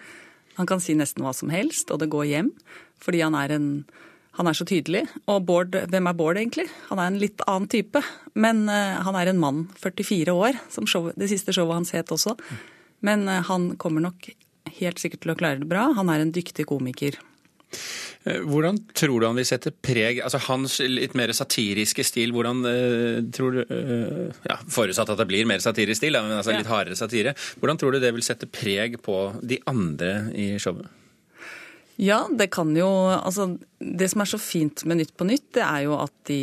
han 0.59 0.67
kan 0.67 0.81
si 0.83 0.93
nesten 0.97 1.23
hva 1.23 1.31
som 1.35 1.51
helst, 1.53 1.89
og 1.93 2.01
det 2.01 2.09
går 2.11 2.27
hjem. 2.29 2.49
Fordi 2.99 3.21
han 3.23 3.37
er 3.39 3.53
en 3.55 3.67
han 4.37 4.47
er 4.47 4.55
så 4.55 4.65
tydelig. 4.67 5.05
Og 5.31 5.41
Bård, 5.47 5.75
hvem 5.91 6.09
er 6.09 6.17
Bård 6.17 6.39
egentlig? 6.39 6.67
Han 6.89 7.01
er 7.01 7.09
en 7.09 7.21
litt 7.21 7.41
annen 7.49 7.69
type. 7.71 8.01
Men 8.39 8.67
uh, 8.69 8.99
han 9.05 9.17
er 9.17 9.31
en 9.31 9.41
mann, 9.41 9.63
44 9.81 10.35
år, 10.35 10.59
som 10.71 10.87
show, 10.87 11.09
det 11.17 11.31
siste 11.31 11.55
showet 11.55 11.81
hans 11.81 11.95
het 11.97 12.13
også. 12.13 12.37
Men 13.05 13.25
uh, 13.27 13.41
han 13.49 13.73
kommer 13.81 14.05
nok 14.05 14.29
helt 14.79 15.01
sikkert 15.01 15.25
til 15.25 15.33
å 15.33 15.39
klare 15.39 15.63
det 15.63 15.69
bra. 15.71 15.89
Han 15.97 16.11
er 16.13 16.23
en 16.23 16.33
dyktig 16.35 16.69
komiker. 16.69 17.17
Hvordan 18.23 18.79
tror 18.97 19.21
du 19.21 19.27
han 19.27 19.37
vil 19.37 19.45
sette 19.45 19.69
preg 19.69 20.17
Altså 20.25 20.39
hans 20.47 20.79
litt 20.81 21.13
mer 21.15 21.29
satiriske 21.37 22.01
stil, 22.03 22.33
hvordan 22.33 22.63
uh, 22.65 23.19
tror 23.31 23.53
du 23.55 23.59
ja, 23.61 24.57
Forutsatt 24.73 25.11
at 25.13 25.21
det 25.21 25.27
blir 25.29 25.45
mer 25.49 25.61
satirisk 25.63 26.01
stil, 26.01 26.17
men 26.17 26.37
altså 26.37 26.55
litt 26.55 26.69
hardere 26.69 26.97
satire. 26.99 27.35
Hvordan 27.61 27.81
tror 27.81 27.95
du 27.95 28.01
det 28.03 28.13
vil 28.15 28.25
sette 28.25 28.49
preg 28.49 28.97
på 29.05 29.21
de 29.41 29.61
andre 29.69 30.13
i 30.37 30.51
showet? 30.61 30.89
Ja, 31.99 32.21
det 32.31 32.47
kan 32.55 32.71
jo 32.77 32.87
Altså, 33.11 33.57
det 33.79 34.07
som 34.11 34.23
er 34.23 34.29
så 34.31 34.39
fint 34.39 34.85
med 34.87 35.01
Nytt 35.01 35.17
på 35.19 35.27
Nytt, 35.27 35.49
det 35.57 35.65
er 35.65 35.83
jo 35.83 35.97
at 35.99 36.13
de, 36.29 36.39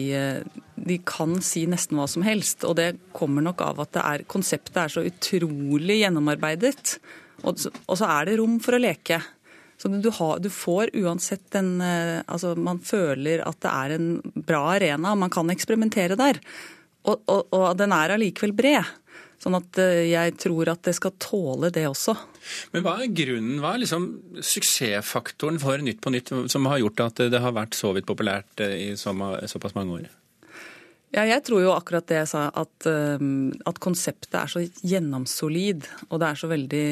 de 0.76 0.98
kan 1.08 1.38
si 1.44 1.64
nesten 1.70 1.96
hva 1.96 2.04
som 2.10 2.26
helst. 2.26 2.66
Og 2.68 2.76
det 2.76 2.90
kommer 3.16 3.44
nok 3.44 3.64
av 3.64 3.80
at 3.86 3.96
er, 4.02 4.26
konseptet 4.28 4.76
er 4.82 4.92
så 4.92 5.06
utrolig 5.08 6.02
gjennomarbeidet. 6.02 6.98
Og, 7.44 7.64
og, 7.86 7.96
så 7.96 8.10
er 8.18 8.28
det 8.28 8.36
rom 8.40 8.60
for 8.60 8.76
å 8.76 8.82
leke. 8.82 9.22
Så 9.80 9.88
du, 9.92 10.10
har, 10.18 10.38
du 10.44 10.50
får 10.52 10.92
uansett 10.96 11.56
en 11.56 11.80
Altså, 11.80 12.52
man 12.56 12.80
føler 12.84 13.44
at 13.44 13.60
det 13.64 13.72
er 13.72 13.96
en 13.96 14.08
bra 14.36 14.62
arena, 14.76 15.12
og 15.12 15.24
man 15.24 15.32
kan 15.32 15.52
eksperimentere 15.52 16.20
der. 16.20 16.40
Og, 17.06 17.22
og, 17.32 17.42
og 17.54 17.68
den 17.80 17.96
er 17.96 18.12
allikevel 18.12 18.52
bred. 18.56 18.96
Sånn 19.42 19.56
at 19.58 19.78
eh, 19.80 20.06
jeg 20.10 20.36
tror 20.40 20.72
at 20.72 20.84
det 20.86 20.96
skal 20.96 21.16
tåle 21.22 21.70
det 21.72 21.86
også. 21.88 22.16
Men 22.74 22.84
hva 22.86 22.98
er 23.02 23.14
grunnen, 23.16 23.58
hva 23.62 23.74
er 23.74 23.82
liksom 23.84 24.10
suksessfaktoren 24.40 25.60
for 25.62 25.82
Nytt 25.82 26.02
på 26.04 26.12
Nytt 26.14 26.34
som 26.52 26.68
har 26.70 26.82
gjort 26.82 27.04
at 27.08 27.26
det 27.32 27.42
har 27.42 27.56
vært 27.56 27.78
så 27.78 27.94
vidt 27.96 28.08
populært 28.08 28.64
eh, 28.64 28.76
i 28.88 28.94
så, 29.00 29.14
såpass 29.50 29.76
mange 29.78 30.00
år? 30.00 30.08
Ja, 31.14 31.22
jeg 31.24 31.44
tror 31.46 31.62
jo 31.62 31.70
akkurat 31.72 32.04
det 32.10 32.18
jeg 32.18 32.28
sa, 32.28 32.42
at, 32.50 32.86
at, 32.86 33.78
konseptet 33.80 34.34
er 34.36 34.50
så 34.50 34.60
gjennomsolid. 34.60 35.86
Og 36.10 36.20
det 36.20 36.28
er 36.28 36.40
så 36.40 36.50
veldig 36.50 36.88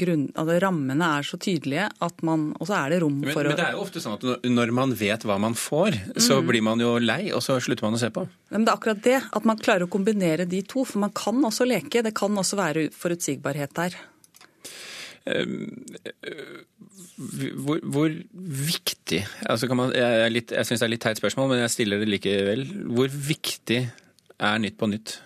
grunn... 0.00 0.24
Altså, 0.32 0.56
rammene 0.64 1.10
er 1.18 1.28
så 1.28 1.38
tydelige 1.42 1.84
at 2.02 2.24
man 2.26 2.48
Og 2.56 2.66
så 2.66 2.78
er 2.80 2.94
det 2.94 3.02
rom 3.04 3.20
men, 3.20 3.30
for 3.30 3.44
å 3.44 3.52
Men 3.52 3.60
det 3.60 3.66
er 3.68 3.76
jo 3.76 3.84
ofte 3.84 4.02
sånn 4.02 4.16
at 4.16 4.48
når 4.48 4.72
man 4.74 4.96
vet 4.98 5.26
hva 5.28 5.36
man 5.42 5.54
får, 5.58 5.98
så 6.16 6.40
mm. 6.40 6.48
blir 6.48 6.64
man 6.64 6.82
jo 6.82 6.94
lei, 7.02 7.20
og 7.36 7.44
så 7.44 7.60
slutter 7.62 7.86
man 7.86 7.98
å 7.98 8.02
se 8.02 8.10
på. 8.14 8.24
Men 8.50 8.64
det 8.64 8.72
er 8.72 8.80
akkurat 8.80 9.04
det. 9.04 9.18
At 9.36 9.46
man 9.48 9.60
klarer 9.60 9.86
å 9.86 9.92
kombinere 9.92 10.48
de 10.48 10.64
to. 10.66 10.86
For 10.88 11.04
man 11.04 11.12
kan 11.14 11.38
også 11.46 11.68
leke. 11.68 12.02
Det 12.02 12.16
kan 12.18 12.42
også 12.42 12.58
være 12.58 12.88
forutsigbarhet 12.96 13.76
der. 13.78 14.00
Ehm, 15.30 15.84
hvor, 17.62 17.78
hvor 17.94 18.14
viktig 18.42 19.20
altså 19.46 19.68
man, 19.78 19.92
Jeg, 19.94 20.30
litt, 20.34 20.50
jeg 20.50 20.66
syns 20.66 20.82
det 20.82 20.86
er 20.88 20.92
litt 20.96 21.04
teit 21.04 21.20
spørsmål, 21.20 21.52
men 21.52 21.62
jeg 21.62 21.74
stiller 21.76 22.02
det 22.02 22.08
likevel. 22.10 22.64
Hvor 22.90 23.12
viktig 23.12 23.84
er 24.42 24.62
Nytt 24.62 24.78
på 24.80 24.88
Nytt? 24.90 25.20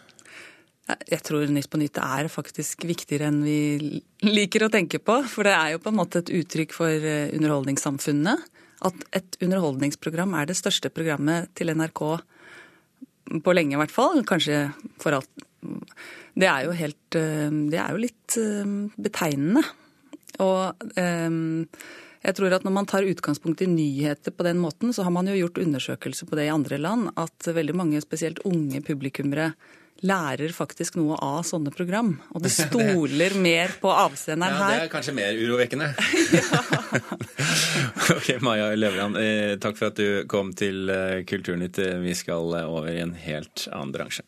Jeg 0.86 1.22
tror 1.26 1.48
Nytt 1.50 1.70
på 1.72 1.80
Nytt 1.80 1.98
er 2.02 2.28
faktisk 2.30 2.84
viktigere 2.86 3.30
enn 3.32 3.40
vi 3.46 4.02
liker 4.26 4.66
å 4.66 4.72
tenke 4.72 5.00
på. 5.02 5.18
For 5.30 5.48
det 5.48 5.56
er 5.56 5.74
jo 5.74 5.82
på 5.82 5.90
en 5.90 5.98
måte 5.98 6.22
et 6.22 6.34
uttrykk 6.42 6.76
for 6.76 6.92
eh, 6.92 7.32
underholdningssamfunnet. 7.34 8.44
At 8.86 9.06
et 9.16 9.38
underholdningsprogram 9.40 10.36
er 10.36 10.50
det 10.50 10.58
største 10.58 10.92
programmet 10.92 11.48
til 11.56 11.72
NRK 11.72 12.02
på 13.42 13.56
lenge, 13.56 13.74
i 13.74 13.80
hvert 13.80 13.94
fall. 13.94 14.20
Kanskje 14.28 14.66
for 15.02 15.16
alt. 15.16 15.46
Det 16.36 16.46
er 16.46 16.68
jo 16.68 16.76
helt 16.76 17.18
eh, 17.18 17.50
Det 17.72 17.80
er 17.80 17.96
jo 17.96 18.04
litt 18.04 18.38
eh, 18.44 18.78
betegnende. 19.08 19.64
Og 20.42 20.86
um, 20.96 21.64
jeg 22.26 22.34
tror 22.34 22.56
at 22.56 22.66
når 22.66 22.74
man 22.74 22.88
tar 22.90 23.06
utgangspunkt 23.06 23.62
i 23.62 23.70
nyheter 23.70 24.34
på 24.34 24.46
den 24.46 24.58
måten, 24.58 24.92
så 24.92 25.06
har 25.06 25.14
man 25.14 25.28
jo 25.30 25.36
gjort 25.38 25.60
undersøkelser 25.62 26.26
på 26.26 26.38
det 26.38 26.48
i 26.48 26.54
andre 26.54 26.78
land, 26.80 27.10
at 27.14 27.50
veldig 27.54 27.76
mange, 27.78 28.02
spesielt 28.02 28.42
unge 28.48 28.82
publikummere, 28.82 29.52
lærer 30.04 30.52
faktisk 30.52 30.98
noe 30.98 31.16
av 31.24 31.40
sånne 31.48 31.70
program. 31.72 32.16
Og 32.34 32.42
det 32.44 32.52
stoler 32.56 33.36
mer 33.40 33.76
på 33.80 33.92
avsenderen 33.92 34.58
her. 34.58 34.74
Ja, 34.74 34.80
Det 34.82 34.88
er 34.88 34.92
kanskje 34.92 35.14
mer 35.16 35.38
urovekkende. 35.38 35.92
ok, 38.18 38.30
Maja 38.44 38.72
Løvland, 38.76 39.20
eh, 39.22 39.54
takk 39.62 39.78
for 39.78 39.92
at 39.92 40.00
du 40.02 40.26
kom 40.28 40.52
til 40.58 40.90
eh, 40.92 41.22
Kulturnytt. 41.28 41.80
Vi 42.02 42.16
skal 42.18 42.58
over 42.66 42.90
i 42.92 43.00
en 43.04 43.14
helt 43.22 43.68
annen 43.70 43.94
bransje. 43.94 44.26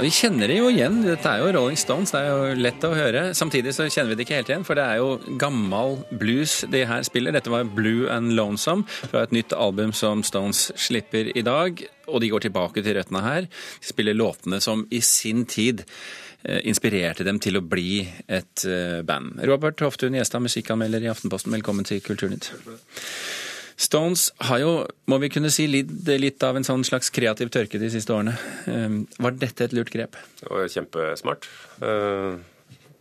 Vi 0.00 0.08
kjenner 0.08 0.48
det 0.48 0.54
jo 0.56 0.68
igjen. 0.70 1.02
Dette 1.04 1.28
er 1.28 1.42
jo 1.42 1.50
Rolling 1.52 1.76
Stones, 1.76 2.12
det 2.14 2.22
er 2.22 2.30
jo 2.30 2.60
lett 2.64 2.84
å 2.88 2.92
høre. 2.96 3.24
Samtidig 3.36 3.74
så 3.76 3.84
kjenner 3.84 4.14
vi 4.14 4.16
det 4.16 4.24
ikke 4.24 4.38
helt 4.38 4.52
igjen, 4.52 4.64
for 4.64 4.78
det 4.78 4.86
er 4.86 5.00
jo 5.02 5.36
gammal 5.40 5.98
blues 6.22 6.62
de 6.72 6.86
her 6.88 7.04
spiller. 7.04 7.34
Dette 7.36 7.52
var 7.52 7.68
Blue 7.68 8.08
and 8.12 8.32
Lonesome 8.38 8.86
fra 8.88 9.26
et 9.26 9.34
nytt 9.36 9.52
album 9.52 9.92
som 9.96 10.24
Stones 10.24 10.70
slipper 10.80 11.28
i 11.36 11.44
dag. 11.44 11.84
Og 12.08 12.24
de 12.24 12.32
går 12.32 12.46
tilbake 12.46 12.80
til 12.86 12.96
røttene 12.96 13.24
her. 13.26 13.50
De 13.50 13.92
spiller 13.92 14.16
låtene 14.16 14.62
som 14.64 14.86
i 14.88 15.02
sin 15.04 15.44
tid 15.44 15.84
eh, 15.84 16.62
inspirerte 16.64 17.26
dem 17.28 17.42
til 17.42 17.60
å 17.60 17.64
bli 17.64 18.00
et 18.24 18.64
eh, 18.64 19.02
band. 19.04 19.36
Robert 19.52 19.84
Hoftun 19.84 20.16
Gjestad, 20.16 20.40
musikkanmelder 20.48 21.04
i 21.04 21.12
Aftenposten, 21.12 21.52
velkommen 21.60 21.84
til 21.84 22.00
Kulturnytt. 22.08 22.54
Stones 23.80 24.26
har 24.44 24.60
jo, 24.60 24.72
må 25.08 25.16
vi 25.22 25.30
kunne 25.32 25.48
si, 25.52 25.64
litt, 25.70 25.88
litt, 26.20 26.42
av 26.44 26.58
en 26.58 26.66
sånn 26.66 26.82
slags 26.84 27.08
kreativ 27.16 27.48
tørke 27.54 27.80
de 27.80 27.88
siste 27.92 28.12
årene. 28.12 28.34
Ehm, 28.68 28.98
var 29.16 29.38
dette 29.40 29.64
et 29.64 29.76
lurt 29.76 29.92
grep? 29.94 30.18
Det 30.42 30.50
var 30.50 30.68
kjempesmart. 30.68 31.48
Eh, 31.80 32.36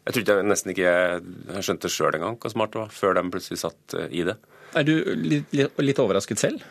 jeg 0.07 0.15
trodde 0.15 0.37
jeg 0.37 0.47
nesten 0.47 0.71
ikke 0.71 0.93
jeg 0.93 1.65
skjønte 1.67 1.91
sjøl 1.91 2.15
engang 2.15 2.39
hvor 2.39 2.53
smart 2.53 2.71
det 2.73 2.83
var, 2.85 2.95
før 2.95 3.19
de 3.19 3.25
plutselig 3.33 3.59
satt 3.65 3.97
eh, 3.99 4.07
i 4.21 4.23
det. 4.29 4.37
Er 4.79 4.87
du 4.87 4.95
litt, 5.19 5.51
litt 5.83 5.99
overrasket 5.99 6.39
selv? 6.39 6.63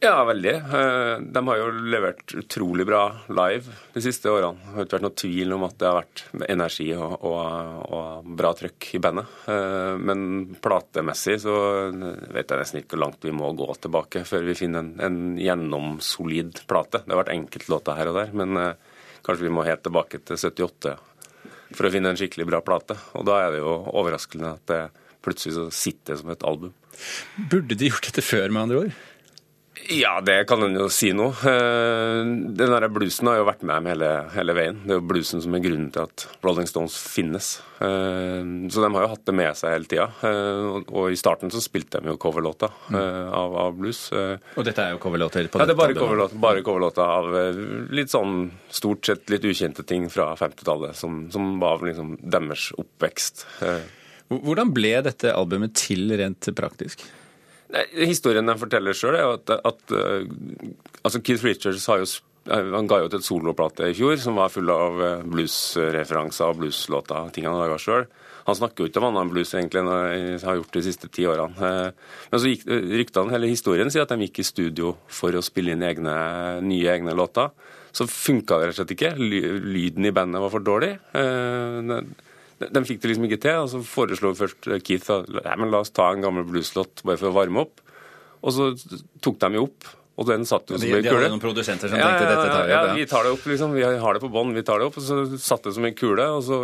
Ja, 0.00 0.24
veldig. 0.24 0.52
Eh, 0.54 1.18
de 1.20 1.40
har 1.44 1.58
jo 1.60 1.72
levert 1.92 2.32
utrolig 2.32 2.86
bra 2.88 3.02
live 3.28 3.74
de 3.92 4.00
siste 4.00 4.30
årene. 4.32 4.56
Det 4.56 4.72
har 4.72 4.86
ikke 4.86 4.96
vært 4.96 5.04
noe 5.04 5.18
tvil 5.20 5.52
om 5.52 5.66
at 5.66 5.74
det 5.76 5.90
har 5.90 5.98
vært 5.98 6.22
energi 6.46 6.86
og, 6.96 7.18
og, 7.28 7.42
og 7.98 8.30
bra 8.40 8.54
trøkk 8.56 8.86
i 8.96 9.00
bandet. 9.04 9.34
Eh, 9.52 9.98
men 10.00 10.22
platemessig 10.64 11.36
så 11.42 11.56
vet 11.92 12.48
jeg 12.48 12.62
nesten 12.62 12.80
ikke 12.80 12.96
hvor 12.96 13.02
langt 13.04 13.28
vi 13.28 13.34
må 13.42 13.52
gå 13.58 13.68
tilbake 13.76 14.24
før 14.24 14.48
vi 14.48 14.56
finner 14.56 14.86
en, 14.86 14.94
en 15.04 15.20
gjennomsolid 15.36 16.62
plate. 16.70 17.02
Det 17.04 17.12
har 17.12 17.20
vært 17.20 17.34
enkeltlåter 17.36 18.00
her 18.00 18.14
og 18.14 18.18
der, 18.22 18.32
men 18.40 18.56
eh, 18.56 18.96
kanskje 19.20 19.50
vi 19.50 19.52
må 19.52 19.68
helt 19.68 19.84
tilbake 19.84 20.22
til 20.24 20.40
78 20.40 20.96
for 21.76 21.86
å 21.86 21.92
finne 21.92 22.14
en 22.14 22.22
skikkelig 22.22 22.48
bra 22.48 22.64
plate. 22.64 22.96
Og 23.20 23.28
da 23.28 23.42
er 23.44 23.52
det 23.52 23.60
jo 23.60 23.76
overraskende 23.92 24.56
at 24.56 24.64
det 24.72 24.82
plutselig 25.20 25.58
så 25.58 25.68
sitter 25.68 26.16
som 26.16 26.32
et 26.32 26.48
album. 26.48 26.72
Burde 27.52 27.76
de 27.76 27.92
gjort 27.92 28.08
dette 28.08 28.24
før, 28.24 28.48
med 28.48 28.64
andre 28.64 28.84
ord? 28.86 28.98
Ja, 29.88 30.20
det 30.20 30.44
kan 30.44 30.62
en 30.62 30.76
jo 30.76 30.86
si 30.92 31.10
nå. 31.16 31.28
Eh, 31.46 32.20
den 32.58 32.72
der 32.74 32.86
bluesen 32.92 33.30
har 33.30 33.40
jo 33.40 33.46
vært 33.48 33.62
med 33.64 33.74
dem 33.78 33.88
hele, 33.90 34.10
hele, 34.34 34.54
veien. 34.56 34.80
Det 34.84 34.94
er 34.94 35.00
jo 35.00 35.06
bluesen 35.10 35.42
som 35.42 35.54
er 35.56 35.62
grunnen 35.64 35.88
til 35.94 36.04
at 36.04 36.26
Rolling 36.44 36.68
Stones 36.68 36.96
finnes. 37.00 37.48
Eh, 37.82 38.42
så 38.70 38.84
de 38.84 38.90
har 38.94 39.06
jo 39.06 39.10
hatt 39.14 39.24
det 39.26 39.34
med 39.36 39.58
seg 39.58 39.74
hele 39.74 39.90
tida. 39.90 40.08
Eh, 40.26 40.80
og 40.84 41.10
i 41.10 41.18
starten 41.18 41.52
så 41.52 41.62
spilte 41.64 42.02
de 42.02 42.12
jo 42.12 42.18
coverlåta 42.20 42.70
av, 42.92 43.56
av, 43.64 43.78
blues. 43.78 44.02
Og 44.12 44.66
dette 44.66 44.84
er 44.84 44.94
jo 44.94 45.02
coverlåter 45.02 45.50
på? 45.50 45.62
Ja, 45.62 45.68
det 45.68 45.76
er 45.76 45.82
bare 45.82 45.96
coverlåter, 45.98 46.42
bare 46.42 46.66
coverlåter 46.66 47.14
av 47.18 47.30
litt 47.94 48.12
sånn 48.12 48.44
stort 48.70 49.06
sett 49.08 49.32
litt 49.32 49.46
ukjente 49.46 49.86
ting 49.86 50.10
fra 50.12 50.32
50-tallet, 50.38 50.98
som, 50.98 51.24
som, 51.32 51.56
var 51.62 51.82
liksom 51.86 52.14
deres 52.20 52.70
oppvekst. 52.78 53.46
Hvordan 54.30 54.70
ble 54.74 54.92
dette 55.02 55.32
albumet 55.34 55.74
til 55.78 56.12
rent 56.20 56.52
praktisk? 56.56 57.02
Nei, 57.70 57.84
historien 58.08 58.48
den 58.48 58.58
forteller 58.58 58.96
sjøl, 58.96 59.16
er 59.18 59.36
at, 59.36 59.52
at 59.68 59.94
uh, 59.94 60.24
altså 61.04 61.20
Keith 61.22 61.46
Richards 61.46 61.86
har 61.90 62.00
jo 62.02 62.08
eh, 62.50 62.70
han 62.74 62.88
ga 62.90 62.98
jo 63.00 63.10
ut 63.10 63.14
et 63.14 63.26
soloplate 63.26 63.90
i 63.92 63.94
fjor 63.94 64.16
som 64.18 64.40
var 64.40 64.50
full 64.50 64.72
av 64.74 65.02
eh, 65.04 65.22
bluesreferanser 65.22 66.50
og 66.50 66.58
blueslåter. 66.62 67.30
ting 67.34 67.46
han 67.46 67.58
laga 67.60 67.78
sjøl. 67.78 68.08
Han 68.48 68.56
snakker 68.58 68.82
jo 68.82 68.90
ikke 68.90 69.02
om 69.02 69.10
annen 69.10 69.30
blues 69.30 69.52
egentlig 69.54 69.82
enn 69.82 69.90
han 69.92 70.40
har 70.42 70.58
gjort 70.58 70.74
de 70.74 70.82
siste 70.82 71.10
ti 71.12 71.26
årene. 71.28 71.70
Men 72.32 72.40
så 72.40 72.50
gikk 72.50 72.64
ryktene, 72.66 73.30
hele 73.36 73.50
historien 73.50 73.92
sier 73.92 74.06
at 74.06 74.14
de 74.14 74.26
gikk 74.26 74.40
i 74.40 74.46
studio 74.48 74.94
for 75.12 75.36
å 75.36 75.44
spille 75.44 75.76
inn 75.76 75.84
egne, 75.86 76.14
nye 76.64 76.88
egne 76.96 77.14
låter. 77.14 77.52
Så 77.92 78.08
funka 78.10 78.58
det 78.58 78.70
rett 78.70 78.74
og 78.74 78.80
slett 78.80 78.96
ikke. 78.96 79.12
Lyden 79.20 80.08
i 80.08 80.14
bandet 80.16 80.42
var 80.42 80.50
for 80.56 80.64
dårlig. 80.64 80.94
De 82.60 82.82
fikk 82.84 83.00
det 83.00 83.12
liksom 83.12 83.28
ikke 83.28 83.40
til, 83.40 83.62
og 83.62 83.70
så 83.72 83.80
foreslo 83.86 84.34
først 84.36 84.68
Keith 84.84 85.08
at 85.14 85.30
ja, 85.32 85.54
men 85.56 85.72
la 85.72 85.80
oss 85.80 85.94
ta 85.96 86.10
en 86.12 86.24
gammel 86.24 86.44
blueslåt 86.48 87.00
bare 87.06 87.20
for 87.20 87.30
å 87.30 87.38
varme 87.38 87.64
opp. 87.64 87.80
Og 88.40 88.52
så 88.56 88.70
tok 89.24 89.40
de 89.40 89.56
jo 89.56 89.66
opp, 89.68 89.88
og 90.20 90.26
den 90.28 90.42
satt 90.48 90.68
jo 90.68 90.76
som 90.76 90.84
en 90.84 90.90
kule. 90.98 91.04
De 91.04 91.12
hadde 91.14 91.28
noen 91.32 91.40
produsenter 91.40 91.88
som 91.88 91.96
ja, 91.96 92.10
tenkte 92.10 92.26
dette 92.28 92.48
tar 92.50 92.66
vi 92.66 92.74
opp? 92.74 92.88
Ja, 92.90 92.96
vi 92.98 93.04
tar 93.08 93.24
det 93.24 93.30
opp, 93.32 93.46
liksom. 93.48 93.72
Vi 93.72 93.84
har 93.84 94.16
det 94.16 94.20
på 94.20 94.28
bånn, 94.32 94.50
vi 94.52 94.64
tar 94.66 94.82
det 94.82 94.90
opp. 94.90 94.98
Og 95.00 95.06
så 95.06 95.22
satt 95.40 95.64
det 95.64 95.72
som 95.76 95.86
en 95.88 95.96
kule, 95.96 96.26
og 96.36 96.42
så 96.44 96.58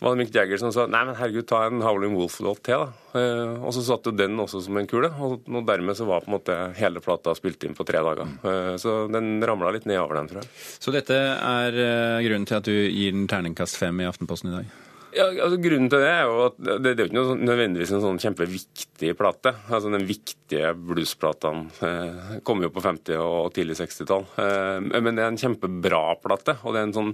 var 0.00 0.14
det 0.14 0.22
Mick 0.24 0.34
Jagger 0.34 0.58
som 0.62 0.72
sa 0.74 0.86
nei, 0.90 1.04
men 1.06 1.14
herregud, 1.18 1.46
ta 1.46 1.60
en 1.68 1.82
Howling 1.82 2.16
Wolf-låt 2.18 2.64
til, 2.66 2.82
da. 2.82 3.20
Eh, 3.20 3.54
og 3.62 3.70
så 3.74 3.84
satt 3.86 4.10
jo 4.10 4.14
den 4.18 4.34
også 4.42 4.64
som 4.66 4.78
en 4.78 4.90
kule, 4.90 5.12
og 5.14 5.46
dermed 5.46 5.98
så 5.98 6.08
var 6.10 6.26
på 6.26 6.32
en 6.32 6.38
måte 6.40 6.58
hele 6.78 7.02
plata 7.04 7.34
spilt 7.38 7.66
inn 7.66 7.78
på 7.78 7.86
tre 7.86 8.02
dager. 8.02 8.26
Mm. 8.42 8.74
Så 8.82 8.98
den 9.14 9.36
ramla 9.46 9.74
litt 9.74 9.86
ned 9.90 10.02
over 10.02 10.18
den, 10.18 10.30
tror 10.30 10.42
jeg. 10.42 10.52
Så 10.82 10.94
dette 10.94 11.22
er 11.38 11.80
eh, 11.86 12.26
grunnen 12.26 12.50
til 12.50 12.58
at 12.58 12.66
du 12.66 12.74
gir 12.74 13.14
den 13.14 13.30
terningkast 13.30 13.78
fem 13.78 14.02
i 14.02 14.10
Aftenposten 14.10 14.50
i 14.50 14.58
dag? 14.58 14.76
Ja, 15.18 15.26
altså 15.32 15.58
Grunnen 15.58 15.90
til 15.90 16.02
det 16.04 16.10
er 16.12 16.28
jo 16.28 16.36
at 16.44 16.58
det, 16.60 16.76
det 16.84 16.92
er 16.92 17.00
jo 17.00 17.08
ikke 17.08 17.16
noe, 17.16 17.28
sånn, 17.32 17.40
nødvendigvis 17.48 17.92
en 17.96 18.04
sånn 18.04 18.20
kjempeviktig 18.22 19.10
plate. 19.18 19.52
Altså 19.66 19.90
Den 19.90 20.06
viktige 20.06 20.70
bluesplatene 20.78 21.88
eh, 21.88 22.36
kommer 22.46 22.68
jo 22.68 22.74
på 22.76 22.84
50- 22.84 23.18
og 23.24 23.50
tidlig 23.56 23.80
60-tall. 23.80 24.28
Eh, 24.44 24.78
men 24.94 25.18
det 25.18 25.24
er 25.24 25.32
en 25.32 25.40
kjempebra 25.40 26.04
plate. 26.22 26.58
og 26.62 26.74
det 26.74 26.82
er 26.82 26.88
en 26.90 26.96
sånn 27.00 27.12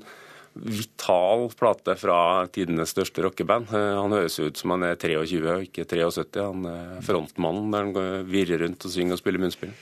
vital 0.55 1.49
plate 1.59 1.97
fra 1.99 2.19
tidenes 2.53 2.93
største 2.93 3.25
rockeband. 3.25 3.73
Eh, 3.73 3.91
han 4.03 4.17
høres 4.19 4.37
ut 4.43 4.61
som 4.61 4.77
han 4.77 4.85
er 4.91 5.01
23 5.01 5.41
og 5.57 5.69
ikke 5.71 5.89
73. 5.89 6.45
Han 6.45 6.69
er 6.69 7.05
frontmannen 7.09 7.73
der 7.73 7.89
han 7.89 8.29
virrer 8.29 8.67
rundt 8.67 8.85
og 8.85 8.93
synger 8.93 9.17
og 9.17 9.25
spiller 9.25 9.47
munnspill. 9.47 9.73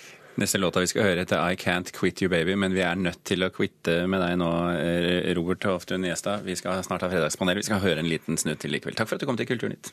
Neste 0.40 0.58
låta 0.58 0.80
vi 0.80 0.88
skal 0.88 1.04
høre 1.04 1.24
heter 1.26 1.42
I 1.44 1.56
Can't 1.60 1.92
Quit 1.92 2.22
You 2.22 2.30
Baby, 2.32 2.54
men 2.56 2.72
vi 2.72 2.80
er 2.80 2.96
nødt 2.96 3.20
til 3.28 3.44
å 3.44 3.50
quitte 3.52 4.06
med 4.08 4.22
deg 4.24 4.38
nå, 4.40 4.52
eh, 4.78 5.28
Robert 5.36 5.66
Hoftun 5.68 6.06
Gjestad. 6.08 6.46
Vi 6.46 6.56
skal 6.56 6.80
snart 6.86 7.04
ha 7.04 7.10
fredagspanel. 7.12 7.60
Vi 7.60 7.68
skal 7.68 7.84
høre 7.84 8.00
en 8.00 8.08
liten 8.08 8.40
snutt 8.40 8.64
til 8.64 8.72
likevel. 8.72 8.96
Takk 8.96 9.10
for 9.10 9.20
at 9.20 9.20
du 9.20 9.28
kom 9.28 9.36
til 9.36 9.50
Kulturnytt. 9.50 9.92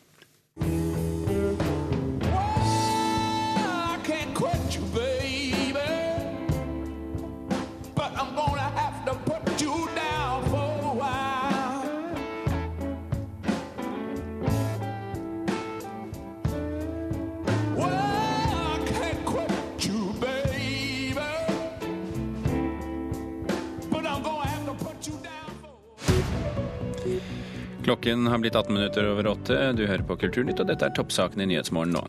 Klokken 27.89 28.27
har 28.27 28.37
blitt 28.37 28.55
18 28.55 28.73
minutter 28.73 29.07
over 29.09 29.27
åtte. 29.27 29.55
Du 29.73 29.87
hører 29.87 30.03
på 30.05 30.13
Kulturnytt, 30.21 30.59
og 30.61 30.67
dette 30.69 30.85
er 30.85 30.93
toppsakene 30.93 31.41
i 31.41 31.47
Nyhetsmorgen 31.49 31.95
nå. 31.95 32.03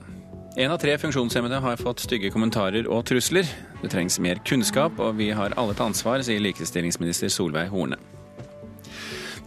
En 0.61 0.75
av 0.75 0.77
tre 0.83 0.93
funksjonshemmede 1.01 1.57
har 1.65 1.81
fått 1.81 2.03
stygge 2.05 2.29
kommentarer 2.35 2.85
og 2.85 3.07
trusler. 3.09 3.49
Det 3.81 3.89
trengs 3.95 4.19
mer 4.21 4.43
kunnskap, 4.45 5.01
og 5.01 5.17
vi 5.17 5.31
har 5.33 5.55
alle 5.57 5.73
et 5.73 5.81
ansvar, 5.81 6.21
sier 6.27 6.43
likestillingsminister 6.45 7.33
Solveig 7.33 7.73
Horne. 7.73 7.97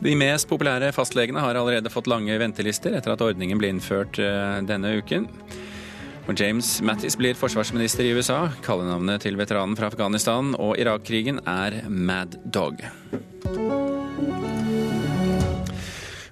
De 0.01 0.15
mest 0.17 0.49
populære 0.49 0.89
fastlegene 0.97 1.43
har 1.43 1.59
allerede 1.59 1.93
fått 1.93 2.09
lange 2.09 2.39
ventelister 2.41 2.97
etter 2.97 3.13
at 3.13 3.21
ordningen 3.21 3.61
ble 3.61 3.69
innført 3.75 4.17
eh, 4.17 4.57
denne 4.65 4.95
uken. 5.03 5.29
Og 6.25 6.33
James 6.33 6.79
Mattis 6.81 7.19
blir 7.19 7.37
forsvarsminister 7.37 8.09
i 8.09 8.15
USA. 8.17 8.47
Kallenavnet 8.65 9.21
til 9.27 9.37
veteranen 9.37 9.77
fra 9.77 9.93
Afghanistan 9.93 10.55
og 10.57 10.81
Irak-krigen 10.81 11.43
er 11.45 11.83
Mad 11.93 12.39
Dog. 12.49 12.81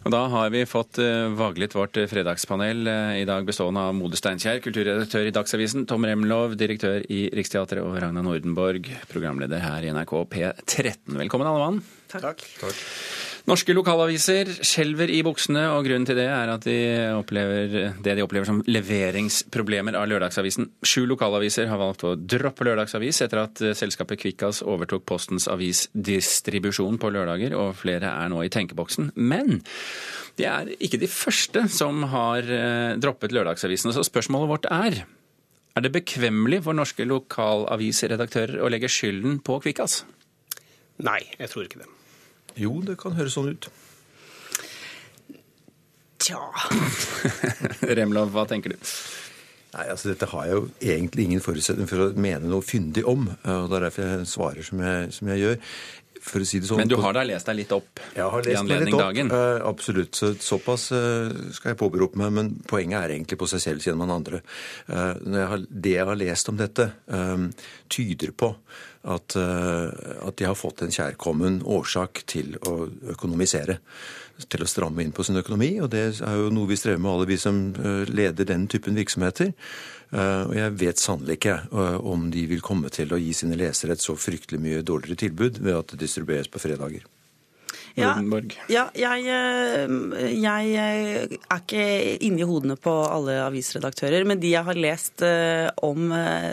Og 0.02 0.10
da 0.10 0.22
har 0.34 0.50
vi 0.50 0.64
fått 0.66 0.98
uh, 0.98 1.30
vaglet 1.38 1.76
vårt 1.78 1.98
fredagspanel, 2.10 2.88
uh, 2.90 3.14
i 3.22 3.26
dag 3.30 3.46
bestående 3.46 3.84
av 3.86 3.94
Mode 3.94 4.18
Steinkjer, 4.18 4.58
kulturredaktør 4.66 5.30
i 5.30 5.34
Dagsavisen, 5.36 5.86
Tom 5.90 6.08
Remlov, 6.10 6.56
direktør 6.58 7.06
i 7.06 7.28
Riksteatret, 7.38 7.84
og 7.86 8.00
Ragna 8.02 8.24
Nordenborg, 8.26 8.90
programleder 9.12 9.62
her 9.62 9.86
i 9.86 9.94
NRK 9.94 10.16
P13. 10.34 11.20
Velkommen, 11.22 11.52
alle 11.52 11.68
mann. 11.68 11.84
Takk. 12.10 12.42
Takk. 12.64 12.82
Norske 13.50 13.74
lokalaviser 13.74 14.50
skjelver 14.62 15.10
i 15.10 15.22
buksene, 15.26 15.64
og 15.74 15.88
grunnen 15.88 16.06
til 16.06 16.20
det 16.20 16.28
er 16.30 16.52
at 16.54 16.66
de 16.68 16.78
opplever 17.18 17.94
det 17.98 18.14
de 18.18 18.26
opplever 18.26 18.46
som 18.46 18.60
leveringsproblemer 18.70 19.98
av 19.98 20.06
lørdagsavisen. 20.12 20.70
Sju 20.86 21.08
lokalaviser 21.10 21.70
har 21.72 21.82
valgt 21.82 22.06
å 22.06 22.14
droppe 22.16 22.68
lørdagsavis 22.68 23.24
etter 23.26 23.42
at 23.42 23.64
selskapet 23.78 24.22
Kvikkas 24.22 24.62
overtok 24.62 25.08
Postens 25.10 25.48
avisdistribusjon 25.52 27.00
på 27.02 27.10
lørdager, 27.16 27.56
og 27.58 27.74
flere 27.82 28.14
er 28.14 28.30
nå 28.30 28.44
i 28.46 28.52
tenkeboksen. 28.54 29.10
Men 29.18 29.64
de 30.38 30.46
er 30.48 30.70
ikke 30.78 31.02
de 31.02 31.10
første 31.12 31.66
som 31.74 32.06
har 32.12 32.46
eh, 32.46 33.00
droppet 33.02 33.34
lørdagsavisene, 33.36 33.96
så 33.96 34.06
spørsmålet 34.06 34.54
vårt 34.54 34.70
er 34.70 35.02
er 35.72 35.86
det 35.86 35.94
bekvemmelig 35.96 36.66
for 36.66 36.76
norske 36.76 37.06
lokalavisredaktører 37.08 38.60
å 38.60 38.70
legge 38.72 38.92
skylden 38.92 39.40
på 39.46 39.56
Kvikkas? 39.64 40.02
Nei, 41.02 41.22
jeg 41.40 41.48
tror 41.54 41.66
ikke 41.66 41.80
det. 41.86 41.90
Jo, 42.60 42.82
det 42.86 42.98
kan 43.00 43.16
høres 43.16 43.38
sånn 43.38 43.54
ut. 43.54 43.70
Tja 46.22 46.42
Remlov, 47.98 48.32
hva 48.36 48.46
tenker 48.50 48.76
du? 48.76 48.92
Nei, 49.72 49.86
altså 49.88 50.12
Dette 50.12 50.28
har 50.28 50.48
jeg 50.48 50.58
jo 50.58 50.64
egentlig 50.84 51.26
ingen 51.30 51.44
forutsetning 51.44 51.88
for 51.88 52.04
å 52.04 52.10
mene 52.20 52.50
noe 52.52 52.66
fyndig 52.66 53.06
om. 53.08 53.30
og 53.32 53.70
Det 53.72 53.78
er 53.78 53.86
derfor 53.88 54.10
jeg 54.10 54.28
svarer 54.28 54.68
som 54.68 54.84
jeg, 54.84 55.14
som 55.16 55.32
jeg 55.32 55.42
gjør. 55.46 55.62
For 56.22 56.44
å 56.44 56.46
si 56.46 56.60
det 56.62 56.70
sånn, 56.70 56.84
Men 56.84 56.92
du 56.92 57.00
har 57.02 57.16
da 57.18 57.24
lest 57.26 57.48
deg 57.50 57.58
litt 57.58 57.72
opp 57.74 58.00
jeg 58.14 58.26
har 58.30 58.44
lest 58.46 58.54
i 58.54 58.58
anledning 58.60 58.92
litt 58.92 58.98
opp, 58.98 59.02
dagen? 59.08 59.32
Uh, 59.34 59.64
absolutt. 59.66 60.18
Så, 60.18 60.32
såpass 60.44 60.90
uh, 60.94 61.32
skal 61.56 61.74
jeg 61.74 61.80
påberope 61.80 62.20
meg. 62.22 62.34
Men 62.36 62.52
poenget 62.70 63.00
er 63.00 63.16
egentlig 63.16 63.40
på 63.42 63.50
seg 63.50 63.64
selv, 63.64 63.84
sier 63.84 63.98
man 63.98 64.14
andre. 64.14 64.44
Uh, 64.86 65.16
jeg 65.18 65.50
har, 65.54 65.66
det 65.88 65.96
jeg 65.96 66.08
har 66.12 66.20
lest 66.20 66.52
om 66.52 66.60
dette, 66.60 66.88
tyder 67.92 68.32
på 68.38 68.52
at, 69.02 69.36
at 69.36 70.36
de 70.38 70.46
har 70.46 70.58
fått 70.58 70.84
en 70.86 70.94
kjærkommen 70.94 71.62
årsak 71.66 72.22
til 72.30 72.54
å 72.70 72.76
økonomisere. 73.16 73.80
Til 74.42 74.66
å 74.66 74.70
stramme 74.70 75.04
inn 75.04 75.14
på 75.16 75.26
sin 75.26 75.40
økonomi. 75.42 75.74
Og 75.82 75.90
det 75.94 76.04
er 76.22 76.38
jo 76.38 76.52
noe 76.54 76.70
vi 76.70 76.78
strever 76.80 77.02
med, 77.02 77.12
alle 77.14 77.30
vi 77.30 77.40
som 77.42 77.64
leder 78.10 78.48
den 78.50 78.68
typen 78.72 78.98
virksomheter. 78.98 79.54
Og 80.12 80.52
jeg 80.58 80.74
vet 80.76 81.00
sannelig 81.00 81.38
ikke 81.38 81.54
om 82.04 82.26
de 82.34 82.44
vil 82.52 82.64
komme 82.66 82.92
til 82.92 83.14
å 83.16 83.20
gi 83.22 83.32
sine 83.38 83.56
lesere 83.56 83.96
et 83.96 84.04
så 84.04 84.18
fryktelig 84.20 84.60
mye 84.60 84.84
dårligere 84.84 85.22
tilbud 85.24 85.62
ved 85.64 85.78
at 85.78 85.94
det 85.94 86.02
distribueres 86.04 86.52
på 86.52 86.60
fredager. 86.60 87.06
Ja, 88.72 88.86
ja 88.96 89.14
jeg, 89.20 89.38
jeg, 90.40 90.76
er 90.80 91.58
ikke 91.58 91.86
inne 92.24 92.44
i 92.44 92.48
hodene 92.48 92.78
på 92.80 92.94
alle 93.06 93.40
avisredaktører, 93.46 94.26
men 94.28 94.42
de 94.42 94.54
jeg 94.54 94.68
har 94.68 94.80
lest 94.80 95.24
om 95.84 96.12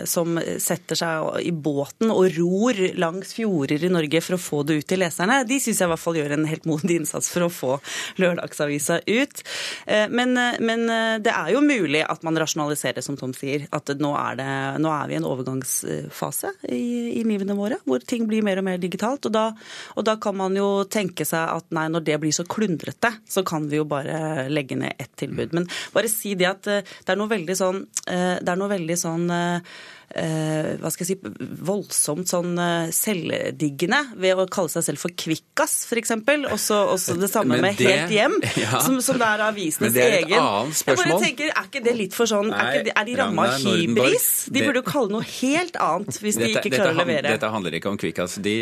som 0.09 0.39
setter 0.61 0.99
seg 0.99 1.47
i 1.47 1.51
båten 1.51 2.11
og 2.13 2.29
ror 2.37 2.79
langs 2.99 3.33
fjorder 3.37 3.83
i 3.85 3.91
Norge 3.91 4.21
for 4.23 4.37
å 4.37 4.41
få 4.41 4.61
det 4.67 4.79
ut 4.79 4.87
til 4.89 5.01
leserne, 5.03 5.41
de 5.47 5.59
syns 5.61 5.81
jeg 5.81 5.89
i 5.89 5.91
hvert 5.91 6.01
fall 6.01 6.19
gjør 6.19 6.35
en 6.35 6.47
helt 6.49 6.67
modig 6.69 6.99
innsats 7.01 7.29
for 7.31 7.45
å 7.45 7.51
få 7.53 7.77
lørdagsavisa 8.21 8.99
ut. 9.07 9.43
Men, 10.11 10.35
men, 10.63 10.85
det 11.23 11.33
er 11.33 11.53
jo 11.53 11.63
mulig 11.63 12.03
at 12.05 12.23
man 12.25 12.37
rasjonaliserer, 12.39 13.03
som 13.05 13.17
Tom 13.19 13.33
sier. 13.35 13.67
At 13.75 13.91
nå 13.99 14.13
er, 14.17 14.39
det, 14.39 14.49
nå 14.83 14.91
er 14.93 15.09
vi 15.09 15.15
i 15.15 15.19
en 15.19 15.27
overgangsfase 15.27 16.53
i, 16.69 16.83
i, 17.19 17.23
livene 17.27 17.57
våre 17.57 17.79
hvor 17.85 18.03
ting 18.05 18.27
blir 18.29 18.45
mer 18.45 18.61
og 18.61 18.67
mer 18.69 18.81
digitalt. 18.81 19.27
Og 19.29 19.35
da, 19.35 19.49
og 19.95 20.07
da 20.07 20.17
kan 20.21 20.37
man 20.39 20.57
jo 20.57 20.69
tenke 20.89 21.27
seg 21.29 21.53
at 21.59 21.69
nei, 21.75 21.85
når 21.93 22.05
det 22.07 22.17
blir 22.23 22.35
så 22.35 22.45
klundrete, 22.49 23.13
så 23.29 23.45
kan 23.47 23.69
vi 23.69 23.79
jo 23.79 23.87
bare 23.89 24.47
legge 24.51 24.77
ned 24.79 24.97
ett 24.97 25.13
tilbud. 25.19 25.55
Men 25.55 25.69
bare 25.93 26.11
si 26.11 26.35
det 26.39 26.49
at 26.49 26.65
det 26.67 27.13
er 27.13 27.19
noe 27.19 27.31
veldig 27.31 27.55
sånn, 27.57 27.83
det 28.05 28.49
er 28.49 28.59
noe 28.59 28.71
veldig 28.71 28.97
sånn 28.99 29.29
eh, 29.33 29.79
hva 30.81 30.89
skal 30.89 31.05
jeg 31.05 31.19
si, 31.19 31.33
voldsomt 31.69 32.29
sånn 32.31 32.55
eh, 32.57 32.89
selvdiggende 32.95 33.99
ved 34.17 34.39
å 34.41 34.45
kalle 34.49 34.71
seg 34.73 34.85
selv 34.87 35.01
for 35.03 35.13
Kvikkas, 35.13 35.75
f.eks. 35.89 36.13
Også, 36.49 36.77
også 36.95 37.15
det 37.21 37.29
samme 37.29 37.59
det, 37.59 37.61
med 37.61 37.83
Helt 37.83 38.13
hjem, 38.15 38.37
ja. 38.63 38.79
som, 38.81 38.97
som 39.05 39.19
det 39.21 39.27
er 39.27 39.43
avisenes 39.45 39.93
egen. 39.93 39.93
Men 39.93 39.93
det 39.93 40.05
er 40.05 40.15
et 40.15 40.25
egen. 40.25 40.39
annet 40.41 40.73
Jeg 40.73 40.79
spørsmål. 40.81 41.11
bare 41.13 41.25
tenker, 41.27 41.51
Er 41.53 41.69
ikke 41.69 41.83
det 41.85 41.93
litt 41.99 42.17
for 42.17 42.31
sånn, 42.31 42.49
er, 42.53 42.71
ikke, 42.79 42.87
de- 42.89 42.95
er 43.01 43.09
de 43.11 43.17
ramma 43.21 43.45
av 43.51 43.59
hybris? 43.67 44.27
De 44.49 44.63
burde 44.65 44.81
jo 44.81 44.87
kalle 44.89 45.13
noe 45.13 45.27
helt 45.29 45.77
annet 45.85 46.19
hvis 46.23 46.39
de 46.39 46.45
Dette, 46.47 46.55
ikke 46.63 46.73
dette, 46.73 46.81
klarer 46.81 46.97
å 46.97 47.03
levere. 47.03 47.35
dette 47.35 47.51
handler 47.53 47.77
ikke 47.79 47.91
om 47.93 47.99
Kvikkas. 48.01 48.39
De, 48.49 48.55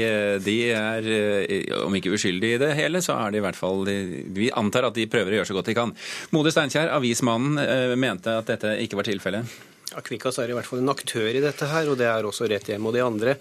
de 0.44 0.58
er, 0.76 1.10
eh, 1.48 1.72
om 1.86 1.96
ikke 1.98 2.12
uskyldige 2.18 2.60
i 2.60 2.62
det 2.66 2.74
hele, 2.82 3.00
så 3.06 3.16
er 3.22 3.32
de 3.38 3.42
i 3.42 3.46
hvert 3.48 3.58
fall 3.60 3.86
de, 3.88 3.98
Vi 4.36 4.52
antar 4.58 4.90
at 4.92 4.98
de 5.00 5.08
prøver 5.12 5.38
å 5.38 5.42
gjøre 5.42 5.52
så 5.54 5.58
godt 5.62 5.72
de 5.72 5.78
kan. 5.80 5.96
Mode 6.36 6.52
Steinkjer, 6.52 6.92
avismannen, 6.98 7.58
eh, 7.64 7.96
mente 8.00 8.36
at 8.42 8.52
dette 8.52 8.76
ikke 8.84 9.00
var 9.00 9.08
tilfellet. 9.08 9.58
Kvikkas 9.88 10.36
er 10.44 10.52
i 10.52 10.56
hvert 10.58 10.68
fall 10.68 10.82
en 10.84 10.92
aktør 10.92 11.30
i 11.32 11.40
dette 11.42 11.68
her, 11.72 11.88
og 11.88 11.96
det 12.00 12.08
er 12.12 12.26
også 12.28 12.48
Rett 12.52 12.68
Hjem 12.68 12.86
og 12.90 12.94
de 12.94 13.02
andre. 13.06 13.38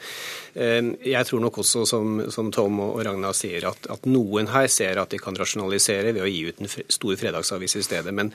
Eh, 0.54 0.92
Jeg 1.10 1.26
tror 1.26 1.40
nok 1.42 1.58
også, 1.58 1.82
som, 1.90 2.20
som 2.30 2.52
Tom 2.54 2.78
og 2.84 3.00
Ragna 3.04 3.32
sier, 3.34 3.66
at, 3.68 3.88
at 3.90 4.06
noen 4.06 4.46
her 4.52 4.68
ser 4.70 5.00
at 5.02 5.10
de 5.10 5.18
kan 5.18 5.34
rasjonalisere 5.36 6.12
ved 6.14 6.22
å 6.22 6.30
gi 6.30 6.44
ut 6.46 6.62
en 6.62 6.70
stor 6.70 7.16
fredagsavis 7.18 7.76
i 7.80 7.82
stedet. 7.82 8.14
Men 8.14 8.30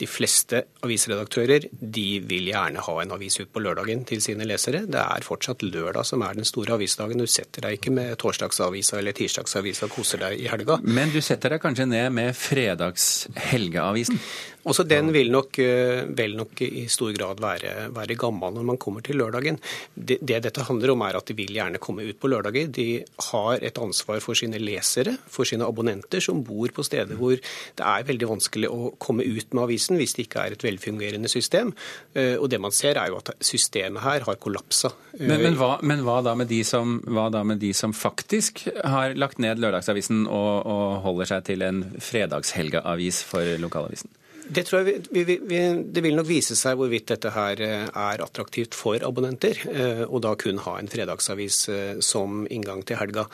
de 0.00 0.08
fleste 0.10 0.64
avisredaktører 0.82 1.68
de 1.78 2.06
vil 2.26 2.50
gjerne 2.50 2.82
ha 2.82 2.94
en 3.04 3.14
avis 3.14 3.38
ut 3.38 3.52
på 3.54 3.62
lørdagen 3.62 4.02
til 4.08 4.20
sine 4.24 4.44
lesere. 4.50 4.82
Det 4.90 4.98
er 5.00 5.22
fortsatt 5.26 5.62
lørdag 5.62 6.04
som 6.10 6.24
er 6.26 6.34
den 6.34 6.48
store 6.48 6.74
avisdagen. 6.74 7.22
Du 7.22 7.30
setter 7.30 7.68
deg 7.68 7.78
ikke 7.78 7.94
med 7.94 8.16
torsdagsavisa 8.18 8.98
eller 8.98 9.14
tirsdagsavisa 9.14 9.86
og 9.86 9.94
koser 9.94 10.24
deg 10.26 10.42
i 10.42 10.50
helga. 10.50 10.80
Men 10.82 11.14
du 11.14 11.20
setter 11.22 11.54
deg 11.54 11.62
kanskje 11.62 11.86
ned 11.86 12.10
med 12.18 12.34
fredagshelgeavisen? 12.34 14.18
Også 14.64 14.84
den 14.88 15.10
vil 15.12 15.30
nok, 15.32 15.58
eh, 15.60 16.04
vel 16.16 16.36
nok 16.38 16.62
i 16.64 16.86
stor 16.88 17.12
grad 17.16 17.40
være, 17.42 17.90
være 17.92 18.16
gammel 18.16 18.54
når 18.56 18.64
man 18.70 18.80
kommer 18.80 19.04
til 19.04 19.18
lørdagen. 19.20 19.58
Det, 19.94 20.18
det 20.24 20.40
dette 20.46 20.64
handler 20.64 20.94
om 20.94 21.04
er 21.04 21.18
at 21.18 21.28
de 21.28 21.36
vil 21.36 21.52
gjerne 21.52 21.80
komme 21.82 22.06
ut 22.08 22.18
på 22.20 22.30
lørdager. 22.32 22.70
De 22.72 23.04
har 23.30 23.60
et 23.60 23.78
ansvar 23.78 24.22
for 24.24 24.38
sine 24.38 24.60
lesere, 24.62 25.18
for 25.28 25.44
sine 25.48 25.68
abonnenter 25.68 26.24
som 26.24 26.42
bor 26.46 26.72
på 26.72 26.84
steder 26.86 27.18
hvor 27.20 27.36
det 27.36 27.84
er 27.84 28.08
veldig 28.08 28.30
vanskelig 28.30 28.70
å 28.72 28.94
komme 28.98 29.26
ut 29.26 29.52
med 29.52 29.66
avisen 29.66 30.00
hvis 30.00 30.16
det 30.16 30.28
ikke 30.28 30.46
er 30.46 30.56
et 30.56 30.64
velfungerende 30.64 31.28
system. 31.28 31.74
Eh, 32.14 32.36
Og 32.40 32.48
det 32.50 32.60
man 32.60 32.72
ser 32.72 32.96
er 32.96 33.12
jo 33.12 33.20
at 33.20 33.34
systemet 33.44 34.02
her 34.02 34.24
har 34.26 34.40
kollapsa. 34.40 34.94
Men, 35.20 35.42
men, 35.44 35.54
hva, 35.60 35.76
men 35.84 36.02
hva, 36.06 36.18
da 36.24 36.34
med 36.34 36.48
de 36.50 36.62
som, 36.66 36.98
hva 37.04 37.28
da 37.30 37.44
med 37.46 37.60
de 37.62 37.72
som 37.76 37.92
faktisk 37.94 38.64
har 38.82 39.14
lagt 39.14 39.38
ned 39.38 39.60
lørdagsavisen 39.62 40.24
og, 40.26 40.66
og 40.66 41.00
holder 41.04 41.34
seg 41.34 41.48
til 41.52 41.62
en 41.68 41.84
fredagshelgeavis 42.00 43.22
for 43.28 43.56
lokalavisen? 43.62 44.10
Det 44.46 44.64
vi, 44.72 45.24
vi, 45.24 45.38
vi, 45.40 45.58
det 45.88 46.02
vil 46.04 46.16
nok 46.18 46.28
vise 46.28 46.56
seg 46.58 46.76
hvorvidt 46.76 47.08
dette 47.14 47.32
her 47.32 47.60
eh, 47.64 47.86
er 47.88 48.22
attraktivt 48.24 48.76
for 48.76 49.00
abonnenter, 49.06 49.56
eh, 49.72 50.02
og 50.04 50.20
da 50.26 50.34
kun 50.36 50.60
ha 50.66 50.76
en 50.78 50.90
fredagsavis 50.92 51.60
eh, 51.72 51.96
som 52.04 52.44
inngang 52.52 52.84
til 52.84 53.00
helga. 53.00 53.24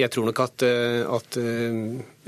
Jeg 0.00 0.10
tror 0.14 0.26
nok 0.26 0.42
at, 0.42 0.66
at 0.66 1.38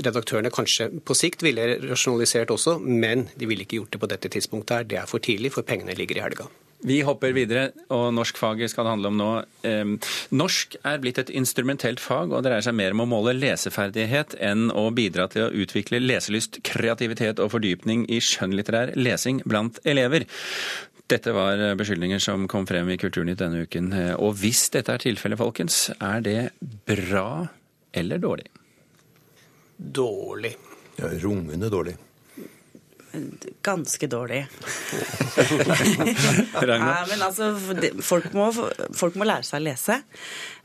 redaktørene 0.06 0.54
kanskje 0.54 0.88
på 1.02 1.16
sikt 1.18 1.42
ville 1.46 1.66
rasjonalisert 1.82 2.54
også, 2.54 2.78
men 2.78 3.28
de 3.34 3.50
ville 3.50 3.66
ikke 3.66 3.80
gjort 3.80 3.94
det 3.96 4.02
på 4.04 4.10
dette 4.14 4.32
tidspunktet 4.32 4.76
her. 4.76 4.90
Det 4.90 5.02
er 5.02 5.10
for 5.10 5.22
tidlig, 5.22 5.54
for 5.56 5.66
pengene 5.66 5.98
ligger 5.98 6.20
i 6.20 6.28
helga. 6.28 6.50
Vi 6.86 7.02
hopper 7.04 7.34
videre, 7.36 7.66
og 7.92 8.06
norskfaget 8.16 8.72
skal 8.72 8.86
det 8.86 8.92
handle 8.94 9.10
om 9.10 9.18
nå. 9.20 9.30
Norsk 10.32 10.78
er 10.80 11.00
blitt 11.02 11.20
et 11.20 11.32
instrumentelt 11.36 12.00
fag 12.00 12.32
og 12.32 12.44
dreier 12.46 12.64
seg 12.64 12.76
mer 12.78 12.96
om 12.96 13.04
å 13.04 13.08
måle 13.10 13.34
leseferdighet 13.36 14.38
enn 14.40 14.70
å 14.72 14.86
bidra 14.96 15.28
til 15.28 15.44
å 15.44 15.50
utvikle 15.52 16.00
leselyst, 16.00 16.62
kreativitet 16.64 17.42
og 17.42 17.52
fordypning 17.52 18.06
i 18.08 18.22
skjønnlitterær 18.24 18.94
lesing 18.96 19.42
blant 19.44 19.82
elever. 19.84 20.24
Dette 21.10 21.34
var 21.36 21.60
beskyldninger 21.76 22.22
som 22.22 22.48
kom 22.48 22.68
frem 22.70 22.88
i 22.94 22.98
Kulturnytt 23.00 23.42
denne 23.42 23.64
uken. 23.66 23.92
Og 24.22 24.36
hvis 24.40 24.68
dette 24.72 24.94
er 24.94 25.02
tilfellet, 25.02 25.40
folkens, 25.40 25.88
er 26.00 26.22
det 26.24 26.38
bra 26.88 27.48
eller 27.92 28.22
dårlig? 28.22 28.46
Dårlig. 29.76 30.54
Ja, 31.00 31.10
rungende 31.20 31.68
dårlig. 31.72 31.96
Ganske 33.62 34.06
dårlig. 34.06 34.44
Nei, 36.60 37.06
men 37.10 37.22
altså, 37.26 37.50
folk 38.06 38.30
må, 38.36 38.50
folk 38.94 39.18
må, 39.18 39.26
lære 39.26 39.46
seg 39.46 39.58
å 39.58 39.64
lese. 39.66 39.96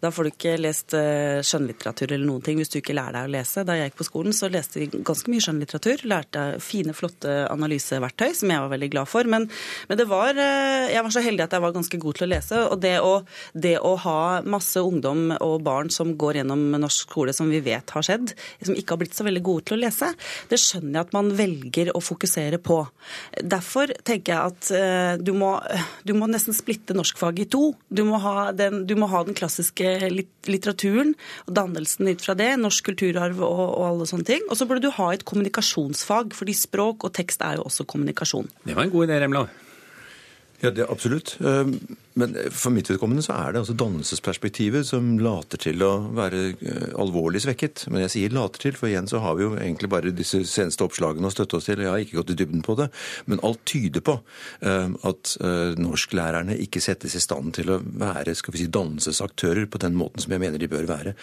Da 0.03 0.12
får 0.13 0.27
du 0.27 0.31
ikke 0.31 0.55
lest 0.60 0.95
eh, 0.97 1.41
skjønnlitteratur 1.45 2.12
eller 2.12 2.27
noen 2.27 2.43
ting 2.45 2.60
hvis 2.60 2.71
du 2.73 2.79
ikke 2.79 2.95
lærer 2.97 3.19
deg 3.19 3.29
å 3.29 3.34
lese. 3.36 3.63
Da 3.67 3.77
jeg 3.77 3.89
gikk 3.89 3.99
på 4.01 4.08
skolen, 4.08 4.36
så 4.36 4.49
leste 4.51 4.81
vi 4.81 4.89
ganske 4.95 5.31
mye 5.31 5.43
skjønnlitteratur. 5.43 6.05
Lærte 6.10 6.45
fine, 6.63 6.95
flotte 6.97 7.36
analyseverktøy, 7.51 8.31
som 8.38 8.53
jeg 8.53 8.63
var 8.63 8.73
veldig 8.73 8.89
glad 8.93 9.12
for. 9.12 9.29
Men, 9.31 9.47
men, 9.89 9.99
det 9.99 10.08
var 10.12 10.36
eh, 10.36 10.91
Jeg 10.93 11.05
var 11.05 11.15
så 11.15 11.23
heldig 11.25 11.45
at 11.45 11.55
jeg 11.55 11.65
var 11.65 11.75
ganske 11.75 12.01
god 12.05 12.19
til 12.19 12.27
å 12.27 12.31
lese. 12.31 12.63
Og 12.71 12.81
det 12.84 12.95
å, 13.03 13.13
det 13.53 13.75
å 13.79 13.95
ha 14.05 14.19
masse 14.45 14.81
ungdom 14.84 15.29
og 15.39 15.55
barn 15.65 15.91
som 15.93 16.13
går 16.19 16.41
gjennom 16.41 16.67
norsk 16.75 17.08
skole, 17.08 17.36
som 17.36 17.49
vi 17.51 17.62
vet 17.65 17.95
har 17.95 18.05
skjedd, 18.05 18.36
som 18.65 18.75
ikke 18.75 18.95
har 18.95 19.01
blitt 19.03 19.17
så 19.17 19.25
veldig 19.27 19.43
gode 19.45 19.67
til 19.69 19.77
å 19.77 19.81
lese, 19.84 20.12
det 20.51 20.60
skjønner 20.62 20.99
jeg 20.99 21.08
at 21.08 21.15
man 21.15 21.31
velger 21.38 21.91
å 21.95 22.01
fokusere 22.03 22.60
på. 22.63 22.81
Derfor 23.41 23.93
tenker 24.05 24.34
jeg 24.34 24.53
at 24.53 24.71
uh, 24.75 25.21
du, 25.21 25.31
må, 25.38 25.55
du 26.08 26.13
må 26.17 26.29
nesten 26.31 26.55
splitte 26.55 26.95
norskfaget 26.97 27.45
i 27.45 27.49
to. 27.55 27.63
Du 27.89 28.03
må 28.08 28.19
ha 28.23 28.51
den, 28.55 28.84
må 28.99 29.10
ha 29.12 29.23
den 29.27 29.38
klassiske 29.38 29.85
litteraturen 30.50 31.13
og 31.45 31.52
dannelsen 31.58 32.10
ut 32.12 32.24
fra 32.26 32.36
det, 32.38 32.52
norsk 32.62 32.91
kulturarv 32.91 33.41
og, 33.45 33.65
og 33.65 33.86
alle 33.89 34.10
sånne 34.10 34.28
ting. 34.28 34.48
Og 34.50 34.60
så 34.60 34.67
burde 34.69 34.86
du 34.86 34.93
ha 34.98 35.12
et 35.13 35.26
kommunikasjonsfag, 35.28 36.36
fordi 36.38 36.56
språk 36.58 37.08
og 37.08 37.15
tekst 37.17 37.43
er 37.45 37.60
jo 37.60 37.67
også 37.69 37.88
kommunikasjon. 37.89 38.50
Det 38.65 38.78
var 38.78 38.88
en 38.88 38.95
god 38.95 39.08
idé, 39.08 39.21
Remlov. 39.24 39.54
Ja, 40.63 40.71
det 40.71 40.86
er 40.86 40.91
absolutt. 40.91 41.36
Men 42.15 42.36
for 42.56 42.71
mitt 42.71 42.88
vedkommende 42.88 43.23
så 43.25 43.34
er 43.36 43.51
det 43.51 43.60
altså 43.60 43.73
dannelsesperspektivet 43.75 44.88
som 44.88 45.17
later 45.19 45.60
til 45.60 45.82
å 45.84 45.91
være 46.15 46.43
eh, 46.54 46.86
alvorlig 47.01 47.41
svekket. 47.43 47.89
Men 47.91 48.06
jeg 48.06 48.13
sier 48.13 48.36
later 48.36 48.62
til, 48.63 48.78
for 48.80 48.88
igjen 48.88 49.10
så 49.12 49.19
har 49.19 49.36
vi 49.36 49.43
jo 49.43 49.49
egentlig 49.58 49.89
bare 49.91 50.13
disse 50.15 50.39
seneste 50.47 50.86
oppslagene 50.86 51.28
å 51.28 51.34
støtte 51.34 51.60
oss 51.60 51.67
til. 51.67 51.84
Jeg 51.84 51.91
har 51.91 51.99
ikke 51.99 52.21
gått 52.21 52.32
i 52.32 52.38
dybden 52.39 52.63
på 52.63 52.78
det, 52.80 52.88
men 53.28 53.43
alt 53.43 53.60
tyder 53.67 54.06
på 54.08 54.15
ehm, 54.63 54.95
at 55.04 55.34
eh, 55.43 55.73
norsklærerne 55.82 56.56
ikke 56.63 56.84
settes 56.86 57.17
i 57.19 57.23
stand 57.23 57.51
til 57.60 57.73
å 57.75 57.82
være 57.84 58.38
skal 58.39 58.56
vi 58.56 58.63
si, 58.63 58.69
dannelsesaktører 58.71 59.67
på 59.67 59.84
den 59.84 59.99
måten 59.99 60.23
som 60.23 60.32
jeg 60.32 60.43
mener 60.45 60.62
de 60.62 60.71
bør 60.71 60.88
være. 60.88 61.17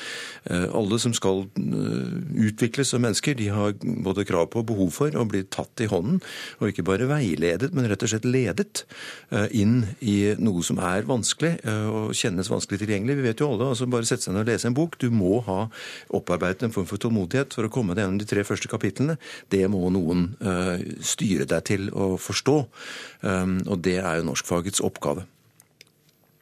Eh, 0.52 0.68
alle 0.76 1.00
som 1.00 1.16
skal 1.16 1.46
utvikles 1.56 2.92
som 2.92 3.00
mennesker, 3.04 3.38
de 3.40 3.48
har 3.54 3.72
både 3.80 4.26
krav 4.28 4.50
på 4.52 4.60
og 4.60 4.68
behov 4.68 4.92
for 4.92 5.16
å 5.16 5.24
bli 5.24 5.40
tatt 5.48 5.80
i 5.80 5.88
hånden, 5.88 6.20
og 6.60 6.68
ikke 6.68 6.84
bare 6.84 7.08
veiledet, 7.08 7.72
men 7.72 7.88
rett 7.88 8.04
og 8.04 8.12
slett 8.12 8.28
ledet 8.28 8.84
inn 9.56 9.80
i 10.04 10.34
noe 10.42 10.60
som 10.66 10.81
er 10.82 11.06
vanskelig 11.08 11.52
eh, 11.68 11.88
og 11.90 12.14
kjennes 12.16 12.50
vanskelig 12.50 12.82
tilgjengelig. 12.82 13.18
Vi 13.18 13.26
vet 13.26 13.42
jo 13.42 13.50
alle, 13.52 13.70
altså 13.72 13.88
bare 13.90 14.08
sette 14.08 14.26
seg 14.26 14.36
ned 14.36 14.44
og 14.44 14.50
lese 14.50 14.68
en 14.70 14.76
bok. 14.76 14.98
Du 15.00 15.08
må 15.14 15.40
ha 15.48 15.58
opparbeidet 16.14 16.66
en 16.66 16.74
form 16.74 16.88
for 16.90 17.02
tålmodighet 17.02 17.56
for 17.56 17.68
å 17.68 17.72
komme 17.72 17.96
deg 17.96 18.06
gjennom 18.06 18.22
de 18.22 18.28
tre 18.28 18.46
første 18.46 18.70
kapitlene. 18.72 19.18
Det 19.52 19.64
må 19.72 19.84
noen 19.94 20.30
uh, 20.44 20.78
styre 21.04 21.46
deg 21.48 21.68
til 21.68 21.88
å 21.94 22.14
forstå. 22.20 22.56
Um, 23.22 23.60
og 23.66 23.82
det 23.86 23.98
er 24.02 24.20
jo 24.20 24.28
norskfagets 24.30 24.82
oppgave. 24.84 25.26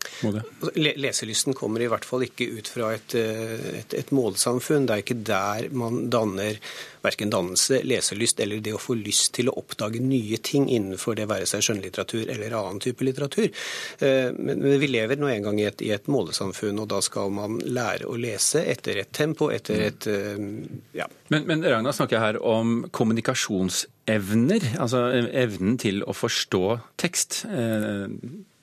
Altså, 0.01 0.71
leselysten 0.77 1.57
kommer 1.57 1.83
i 1.85 1.89
hvert 1.91 2.07
fall 2.09 2.25
ikke 2.25 2.47
ut 2.57 2.69
fra 2.73 2.91
et, 2.97 3.15
eh, 3.19 3.81
et, 3.81 3.97
et, 3.97 4.13
målsamfunn. 4.17 4.87
Det 4.89 4.95
er 4.95 5.05
ikke 5.05 5.19
der 5.27 5.69
man 5.77 6.09
danner 6.13 6.57
verken 7.05 7.33
dannelse, 7.33 7.81
leselyst 7.89 8.41
eller 8.45 8.61
det 8.65 8.75
å 8.77 8.81
få 8.81 8.97
lyst 8.99 9.33
til 9.39 9.49
å 9.49 9.57
oppdage 9.61 10.03
nye 10.05 10.37
ting 10.45 10.69
innenfor 10.69 11.17
det 11.17 11.29
være 11.31 11.49
seg 11.49 11.65
skjønnlitteratur 11.65 12.33
eller 12.33 12.57
annen 12.57 12.81
type 12.83 13.05
litteratur. 13.05 13.49
Eh, 14.05 14.33
men 14.37 14.65
vi 14.81 14.91
lever 14.91 15.21
nå 15.21 15.31
en 15.33 15.49
gang 15.49 15.61
i 15.61 15.69
et, 15.69 15.85
i 15.85 15.93
et 15.97 16.11
målesamfunn, 16.13 16.81
og 16.81 16.91
da 16.93 17.01
skal 17.05 17.33
man 17.37 17.61
lære 17.65 18.09
å 18.09 18.19
lese 18.21 18.65
etter 18.73 19.03
et 19.05 19.13
tempo, 19.17 19.51
etter 19.53 19.87
et 19.89 20.11
eh, 20.11 20.37
ja. 20.97 21.09
Men, 21.33 21.49
men 21.49 21.65
Ragnar 21.65 21.97
snakker 21.97 22.21
her 22.21 22.41
om 22.45 22.87
kommunikasjonsevner, 22.93 24.73
altså 24.81 25.07
evnen 25.13 25.77
til 25.81 26.05
å 26.05 26.17
forstå 26.17 26.65
tekst. 27.01 27.45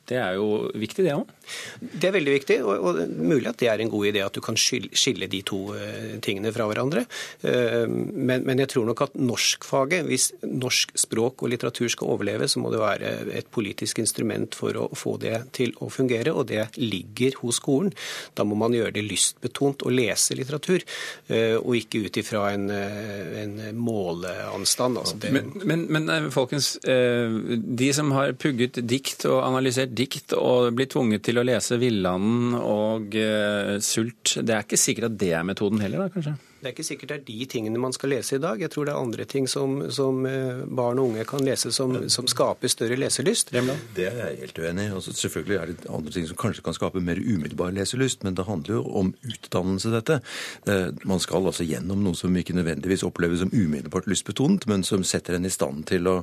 Det 0.08 0.18
er 0.18 0.38
jo 0.40 0.72
viktig, 0.78 1.04
det 1.06 1.16
òg? 1.18 1.37
Det 1.80 2.10
er 2.10 2.16
veldig 2.16 2.34
viktig, 2.34 2.58
og, 2.66 2.88
og 2.90 3.00
mulig 3.18 3.50
at 3.50 3.60
det 3.62 3.70
er 3.72 3.84
en 3.84 3.92
god 3.92 4.08
idé 4.10 4.24
at 4.26 4.36
du 4.36 4.42
kan 4.44 4.58
skille 4.58 5.30
de 5.32 5.42
to 5.48 5.60
uh, 5.74 6.18
tingene 6.24 6.52
fra 6.56 6.68
hverandre. 6.70 7.06
Uh, 7.44 7.86
men, 7.88 8.44
men, 8.48 8.62
jeg 8.64 8.72
tror 8.74 8.88
nok 8.90 9.06
at 9.08 9.18
norskfaget, 9.20 10.08
hvis 10.08 10.30
norsk 10.44 10.96
språk 10.98 11.44
og 11.44 11.54
litteratur 11.54 11.90
skal 11.94 12.14
overleve, 12.16 12.50
så 12.50 12.62
må 12.64 12.72
det 12.74 12.82
være 12.82 13.14
et 13.40 13.50
politisk 13.54 14.02
instrument 14.04 14.58
for 14.58 14.78
å 14.78 14.88
få 14.98 15.18
det 15.22 15.36
til 15.58 15.74
å 15.84 15.90
fungere, 15.94 16.34
og 16.34 16.50
det 16.52 16.68
ligger 16.80 17.40
hos 17.44 17.62
skolen. 17.62 17.94
Da 18.38 18.46
må 18.48 18.58
man 18.60 18.76
gjøre 18.76 18.96
det 18.98 19.06
lystbetont 19.08 19.86
å 19.88 19.94
lese 19.94 20.38
litteratur, 20.38 20.86
uh, 21.32 21.58
og 21.62 21.78
ikke 21.80 22.06
ut 22.08 22.22
ifra 22.22 22.48
en, 22.56 22.70
en 22.72 23.58
måleanstand. 23.78 25.02
Altså 25.02 25.34
men, 25.34 25.52
men, 25.64 25.88
men, 25.94 26.32
folkens, 26.34 26.76
de 26.84 27.88
som 27.96 28.12
har 28.16 28.34
pugget 28.40 28.80
dikt 28.88 29.26
og 29.30 29.42
analysert 29.46 29.94
dikt 29.98 30.34
og 30.38 30.74
blir 30.78 30.90
tvunget 30.92 31.26
til 31.28 31.37
å 31.42 31.48
lese 31.48 31.80
Villanden 31.82 32.56
og 32.60 33.16
uh, 33.18 33.78
Sult. 33.84 34.38
Det 34.42 34.56
er 34.56 34.66
ikke 34.66 34.80
sikkert 34.80 35.12
at 35.12 35.18
det 35.22 35.34
er 35.38 35.48
metoden 35.48 35.84
heller, 35.84 36.06
da, 36.06 36.14
kanskje? 36.14 36.36
Det 36.58 36.72
er 36.72 36.74
ikke 36.74 36.86
sikkert 36.88 37.12
det 37.12 37.18
er 37.20 37.26
de 37.28 37.46
tingene 37.46 37.80
man 37.82 37.94
skal 37.94 38.10
lese 38.16 38.38
i 38.38 38.42
dag. 38.42 38.58
Jeg 38.58 38.72
tror 38.74 38.88
det 38.88 38.94
er 38.96 39.00
andre 39.00 39.26
ting 39.30 39.46
som, 39.50 39.76
som 39.94 40.24
eh, 40.26 40.64
barn 40.66 40.98
og 40.98 41.12
unge 41.12 41.26
kan 41.30 41.44
lese 41.46 41.70
som, 41.76 41.94
som 42.10 42.26
skaper 42.30 42.72
større 42.72 42.98
leselyst. 42.98 43.52
Det 43.94 44.08
er 44.10 44.18
jeg 44.24 44.40
helt 44.42 44.62
uenig 44.64 44.88
i. 44.88 44.94
Altså, 44.98 45.14
selvfølgelig 45.14 45.58
er 45.60 45.70
det 45.70 45.92
andre 45.94 46.14
ting 46.16 46.26
som 46.26 46.40
kanskje 46.42 46.64
kan 46.66 46.74
skape 46.74 47.04
mer 47.06 47.22
umiddelbar 47.22 47.76
leselyst, 47.76 48.26
men 48.26 48.38
det 48.38 48.48
handler 48.48 48.80
jo 48.80 48.82
om 49.02 49.12
utdannelse, 49.22 49.92
dette. 49.94 50.18
Eh, 50.66 50.88
man 51.06 51.22
skal 51.22 51.46
altså 51.46 51.68
gjennom 51.68 52.02
noe 52.02 52.18
som 52.18 52.34
ikke 52.42 52.58
nødvendigvis 52.58 53.06
oppleves 53.06 53.44
som 53.44 53.54
umiddelbart 53.54 54.10
lystbetont, 54.10 54.66
men 54.72 54.86
som 54.88 55.06
setter 55.06 55.38
en 55.38 55.46
i 55.46 55.54
stand 55.54 55.86
til 55.92 56.10
å, 56.10 56.18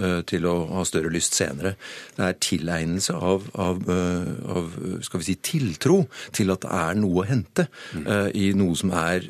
eh, 0.00 0.18
til 0.26 0.50
å 0.50 0.56
ha 0.74 0.84
større 0.88 1.14
lyst 1.14 1.38
senere. 1.38 1.76
Det 2.18 2.26
er 2.26 2.40
tilegnelse 2.42 3.14
av, 3.14 3.46
av, 3.54 3.86
av, 3.86 4.74
skal 5.06 5.22
vi 5.22 5.30
si, 5.30 5.38
tiltro 5.46 6.02
til 6.34 6.50
at 6.50 6.66
det 6.66 6.74
er 6.74 6.98
noe 6.98 7.22
å 7.22 7.28
hente 7.28 7.68
mm. 7.94 8.06
i 8.34 8.50
noe 8.58 8.74
som 8.78 8.90
er 8.96 9.22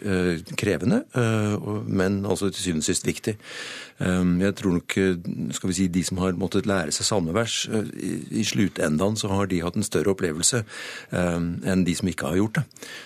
krevende, 0.55 1.03
eh, 1.17 1.67
men 1.89 2.27
altså 2.27 2.51
til 2.51 2.63
syvende 2.63 2.85
og 2.85 2.91
sist 2.91 3.07
viktig. 3.07 3.37
Ehm, 4.05 4.35
jeg 4.43 4.53
tror 4.59 4.75
nok 4.77 4.97
eh, 5.01 5.15
skal 5.57 5.71
vi 5.71 5.77
si, 5.79 5.87
de 5.93 6.03
som 6.05 6.19
har 6.21 6.37
måttet 6.37 6.67
lære 6.69 6.93
seg 6.93 7.09
salmevers, 7.09 7.55
eh, 7.73 7.87
i 8.37 8.45
sluttendaen 8.45 9.17
så 9.17 9.31
har 9.33 9.49
de 9.49 9.63
hatt 9.65 9.79
en 9.79 9.87
større 9.87 10.13
opplevelse 10.13 10.61
ehm, 11.17 11.47
enn 11.65 11.85
de 11.87 11.95
som 11.97 12.11
ikke 12.11 12.29
har 12.29 12.37
gjort 12.37 12.61
det. 12.61 12.65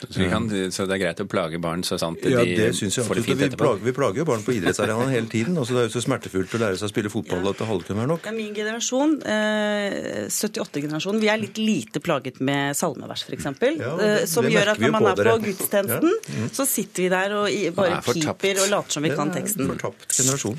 Så, 0.08 0.26
kan, 0.32 0.48
så 0.74 0.86
det 0.90 0.96
er 0.96 1.02
greit 1.04 1.22
å 1.22 1.28
plage 1.30 1.60
barn 1.62 1.84
så 1.86 1.98
sant 2.00 2.24
ja, 2.26 2.42
det 2.42 2.72
synes 2.78 2.98
jeg 2.98 3.06
får 3.06 3.20
det 3.20 3.24
fint 3.28 3.38
vi 3.38 3.48
etterpå? 3.50 3.72
Vi 3.84 3.94
plager 3.94 4.22
jo 4.22 4.26
barn 4.32 4.42
på 4.46 4.56
idrettsarenaen 4.56 5.12
hele 5.14 5.30
tiden. 5.30 5.58
Altså, 5.60 5.76
det 5.76 5.84
er 5.84 5.88
jo 5.90 5.94
så 5.94 6.02
smertefullt 6.08 6.56
å 6.58 6.62
lære 6.64 6.80
seg 6.80 6.90
å 6.90 6.92
spille 6.92 7.12
fotball 7.12 7.52
at 7.52 7.62
det 7.62 7.70
halve 7.70 7.86
kunne 7.86 8.02
være 8.02 8.12
nok. 8.14 8.24
Det 8.26 8.32
er 8.32 8.38
min 8.40 8.56
generasjon, 8.56 9.16
78-generasjonen, 10.40 11.22
vi 11.22 11.30
er 11.30 11.40
litt 11.40 11.60
lite 11.60 12.02
plaget 12.02 12.42
med 12.42 12.74
salmevers 12.78 13.26
f.eks. 13.28 13.48
Ja, 13.78 13.94
som 14.30 14.48
gjør 14.50 14.74
at 14.74 14.82
når 14.82 14.94
man 14.96 15.08
er 15.12 15.22
på 15.22 15.36
gudstjenesten, 15.46 16.18
ja. 16.18 16.40
mm. 16.40 16.50
så 16.56 16.66
sitter 16.68 17.06
vi 17.06 17.10
der 17.14 17.36
og 17.38 17.78
bare 17.78 18.02
piper 18.06 18.64
og 18.64 18.70
later 18.74 18.98
som 18.98 19.06
vi 19.06 19.14
kan 19.14 19.30
teksten. 19.34 19.70
Fortapt 19.70 20.18
generasjon. 20.18 20.58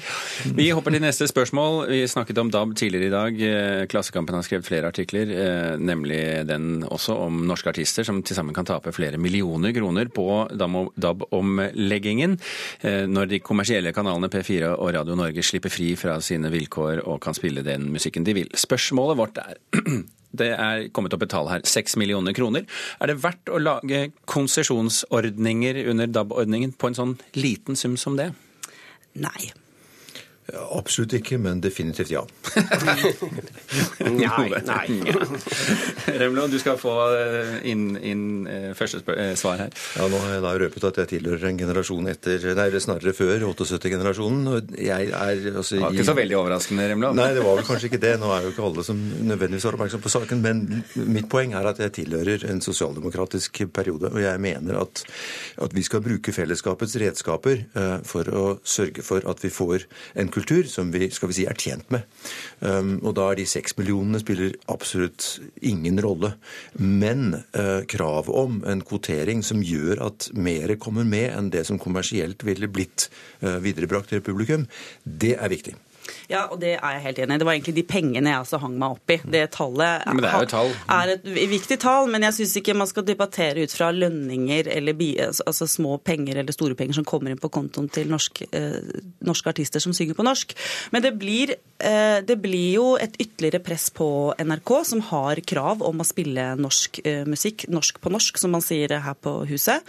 Vi 0.57 0.69
hopper 0.73 0.95
til 0.95 1.03
neste 1.03 1.27
spørsmål. 1.29 1.85
Vi 1.91 2.01
snakket 2.09 2.39
om 2.41 2.49
DAB 2.51 2.73
tidligere 2.77 3.07
i 3.07 3.13
dag. 3.13 3.41
Eh, 3.45 3.85
Klassekampen 3.91 4.35
har 4.35 4.45
skrevet 4.45 4.67
flere 4.67 4.89
artikler, 4.89 5.29
eh, 5.31 5.77
nemlig 5.77 6.47
den 6.47 6.83
også 6.83 7.15
om 7.27 7.43
norske 7.47 7.69
artister 7.69 8.03
som 8.07 8.21
til 8.23 8.35
sammen 8.35 8.55
kan 8.55 8.65
tape 8.65 8.91
flere 8.91 9.17
millioner 9.17 9.73
kroner 9.73 10.09
på 10.09 10.47
DAB-omleggingen 10.51 12.39
eh, 12.81 13.05
når 13.07 13.29
de 13.29 13.39
kommersielle 13.39 13.93
kanalene 13.93 14.29
P4 14.31 14.73
og 14.77 14.93
Radio 14.95 15.15
Norge 15.15 15.43
slipper 15.43 15.73
fri 15.73 15.93
fra 15.95 16.19
sine 16.21 16.51
vilkår 16.51 17.05
og 17.05 17.21
kan 17.21 17.37
spille 17.37 17.63
den 17.65 17.91
musikken 17.93 18.25
de 18.25 18.33
vil. 18.41 18.51
Spørsmålet 18.57 19.19
vårt 19.21 19.41
er 19.41 19.55
det 20.41 20.51
er 20.55 20.87
kommet 20.95 21.13
opp 21.13 21.25
et 21.25 21.33
tall 21.33 21.49
her, 21.51 21.65
6 21.67 21.97
millioner 21.99 22.35
kroner. 22.35 22.67
Er 22.99 23.11
det 23.11 23.19
verdt 23.23 23.51
å 23.51 23.59
lage 23.61 24.11
konsesjonsordninger 24.31 25.83
under 25.91 26.07
DAB-ordningen 26.07 26.75
på 26.79 26.91
en 26.91 26.97
sånn 26.97 27.17
liten 27.35 27.79
sum 27.79 27.97
som 27.99 28.17
det? 28.19 28.31
Nei. 29.19 29.51
Absolutt 30.49 31.13
ikke, 31.15 31.37
men 31.39 31.61
definitivt 31.63 32.09
ja. 32.11 32.23
nei, 34.01 34.47
nei. 34.65 34.85
Remlo, 36.21 36.47
du 36.51 36.57
skal 36.59 36.79
få 36.81 36.95
eh, 37.15 37.53
inn, 37.71 37.93
inn 37.95 38.23
eh, 38.49 38.71
første 38.75 39.03
eh, 39.13 39.31
svar 39.39 39.61
her. 39.61 39.75
Ja, 39.95 40.07
Nå 40.11 40.19
har 40.23 40.33
jeg 40.35 40.43
da 40.43 40.53
røpet 40.63 40.87
at 40.89 40.99
jeg 41.03 41.11
tilhører 41.13 41.45
en 41.51 41.59
generasjon 41.61 42.09
etter, 42.11 42.47
nei, 42.57 42.67
snarere 42.83 43.13
før 43.15 43.45
78-generasjonen. 43.51 44.49
og 44.51 44.73
jeg 44.75 45.11
er... 45.11 45.45
Altså, 45.53 45.77
det 45.77 45.83
var 45.85 45.95
ikke 45.95 46.07
så 46.09 46.17
veldig 46.17 46.37
overraskende, 46.41 46.89
Remlo. 46.91 47.13
Nei, 47.15 47.29
det 47.37 47.45
var 47.45 47.59
vel 47.59 47.69
kanskje 47.69 47.91
ikke 47.91 48.01
det. 48.03 48.15
Nå 48.21 48.33
er 48.35 48.47
jo 48.47 48.55
ikke 48.55 48.65
alle 48.71 48.85
som 48.87 48.99
nødvendigvis 48.99 49.69
er 49.69 49.77
oppmerksom 49.77 50.03
på 50.03 50.13
saken. 50.15 50.43
Men 50.43 50.65
mitt 51.05 51.29
poeng 51.31 51.55
er 51.57 51.69
at 51.69 51.79
jeg 51.85 51.95
tilhører 52.01 52.47
en 52.49 52.63
sosialdemokratisk 52.65 53.61
periode, 53.71 54.11
og 54.11 54.19
jeg 54.23 54.41
mener 54.41 54.81
at, 54.81 55.05
at 55.61 55.77
vi 55.77 55.85
skal 55.85 56.03
bruke 56.03 56.33
fellesskapets 56.35 56.97
redskaper 57.01 57.65
uh, 57.77 57.97
for 58.07 58.27
å 58.33 58.45
sørge 58.67 59.05
for 59.05 59.23
at 59.29 59.45
vi 59.45 59.53
får 59.53 59.85
en 60.19 60.30
kultur 60.33 60.67
som 60.69 60.91
vi 60.93 61.09
skal 61.13 61.31
vi 61.31 61.39
si, 61.39 61.47
er 61.49 61.57
tjent 61.59 61.89
med. 61.93 62.07
Um, 62.59 62.97
og 63.01 63.15
da 63.17 63.31
er 63.31 63.41
de 63.41 63.47
seks 63.49 63.75
millionene 63.79 64.21
spiller 64.21 64.55
absolutt 64.71 65.39
ingen 65.61 65.99
rolle. 66.03 66.35
Men 66.77 67.33
krav 67.51 68.21
kravet 68.21 68.35
om 68.35 68.63
en 68.67 68.81
kvotering 68.81 69.43
som 69.43 69.61
gjør 69.63 70.01
at 70.07 70.29
mer 70.33 70.75
kommer 70.81 71.07
med 71.07 71.29
enn 71.31 71.51
det 71.53 71.65
som 71.67 71.79
kommersielt 71.79 72.43
ville 72.43 72.69
blitt 72.71 73.09
uh, 73.43 73.59
viderebrakt 73.63 74.11
til 74.11 74.23
publikum, 74.25 74.67
det 75.03 75.37
er 75.37 75.51
viktig. 75.51 75.75
Ja, 76.31 76.45
og 76.51 76.61
det 76.61 76.77
er 76.77 76.95
jeg 76.95 77.03
helt 77.05 77.19
enig 77.19 77.35
i. 77.35 77.41
Det 77.41 77.47
var 77.47 77.57
egentlig 77.57 77.75
de 77.75 77.83
pengene 77.87 78.31
jeg 78.31 78.43
også 78.45 78.61
hang 78.61 78.77
meg 78.79 78.95
opp 78.95 79.11
i. 79.11 79.17
Det 79.35 79.43
tallet 79.55 80.05
men 80.07 80.23
det 80.23 80.29
er, 80.29 80.45
jo 80.45 80.49
tall. 80.51 80.73
er 80.95 81.13
et 81.15 81.25
viktig 81.51 81.77
tall, 81.81 82.09
men 82.11 82.25
jeg 82.27 82.37
syns 82.37 82.53
ikke 82.61 82.75
man 82.77 82.89
skal 82.89 83.05
debattere 83.07 83.65
ut 83.65 83.73
fra 83.75 83.89
lønninger 83.95 84.69
eller 84.71 84.97
bi, 84.97 85.09
altså 85.19 85.67
små 85.69 85.97
penger 86.03 86.41
eller 86.41 86.55
store 86.55 86.77
penger 86.79 86.99
som 86.99 87.07
kommer 87.07 87.33
inn 87.33 87.41
på 87.41 87.51
kontoen 87.53 87.89
til 87.91 88.11
norsk, 88.11 88.43
eh, 88.51 88.79
norske 89.27 89.51
artister 89.51 89.83
som 89.83 89.95
synger 89.95 90.17
på 90.17 90.25
norsk. 90.27 90.55
Men 90.95 91.05
det 91.05 91.13
blir, 91.19 91.55
eh, 91.79 92.19
det 92.25 92.37
blir 92.41 92.69
jo 92.75 92.87
et 92.95 93.17
ytterligere 93.19 93.63
press 93.63 93.89
på 93.89 94.33
NRK, 94.39 94.71
som 94.87 95.03
har 95.11 95.41
krav 95.41 95.83
om 95.83 96.03
å 96.03 96.07
spille 96.07 96.53
norsk 96.59 97.01
eh, 97.05 97.25
musikk, 97.25 97.67
norsk 97.67 97.99
på 98.01 98.13
norsk, 98.13 98.39
som 98.39 98.55
man 98.55 98.63
sier 98.65 98.99
her 99.01 99.19
på 99.19 99.41
huset. 99.49 99.83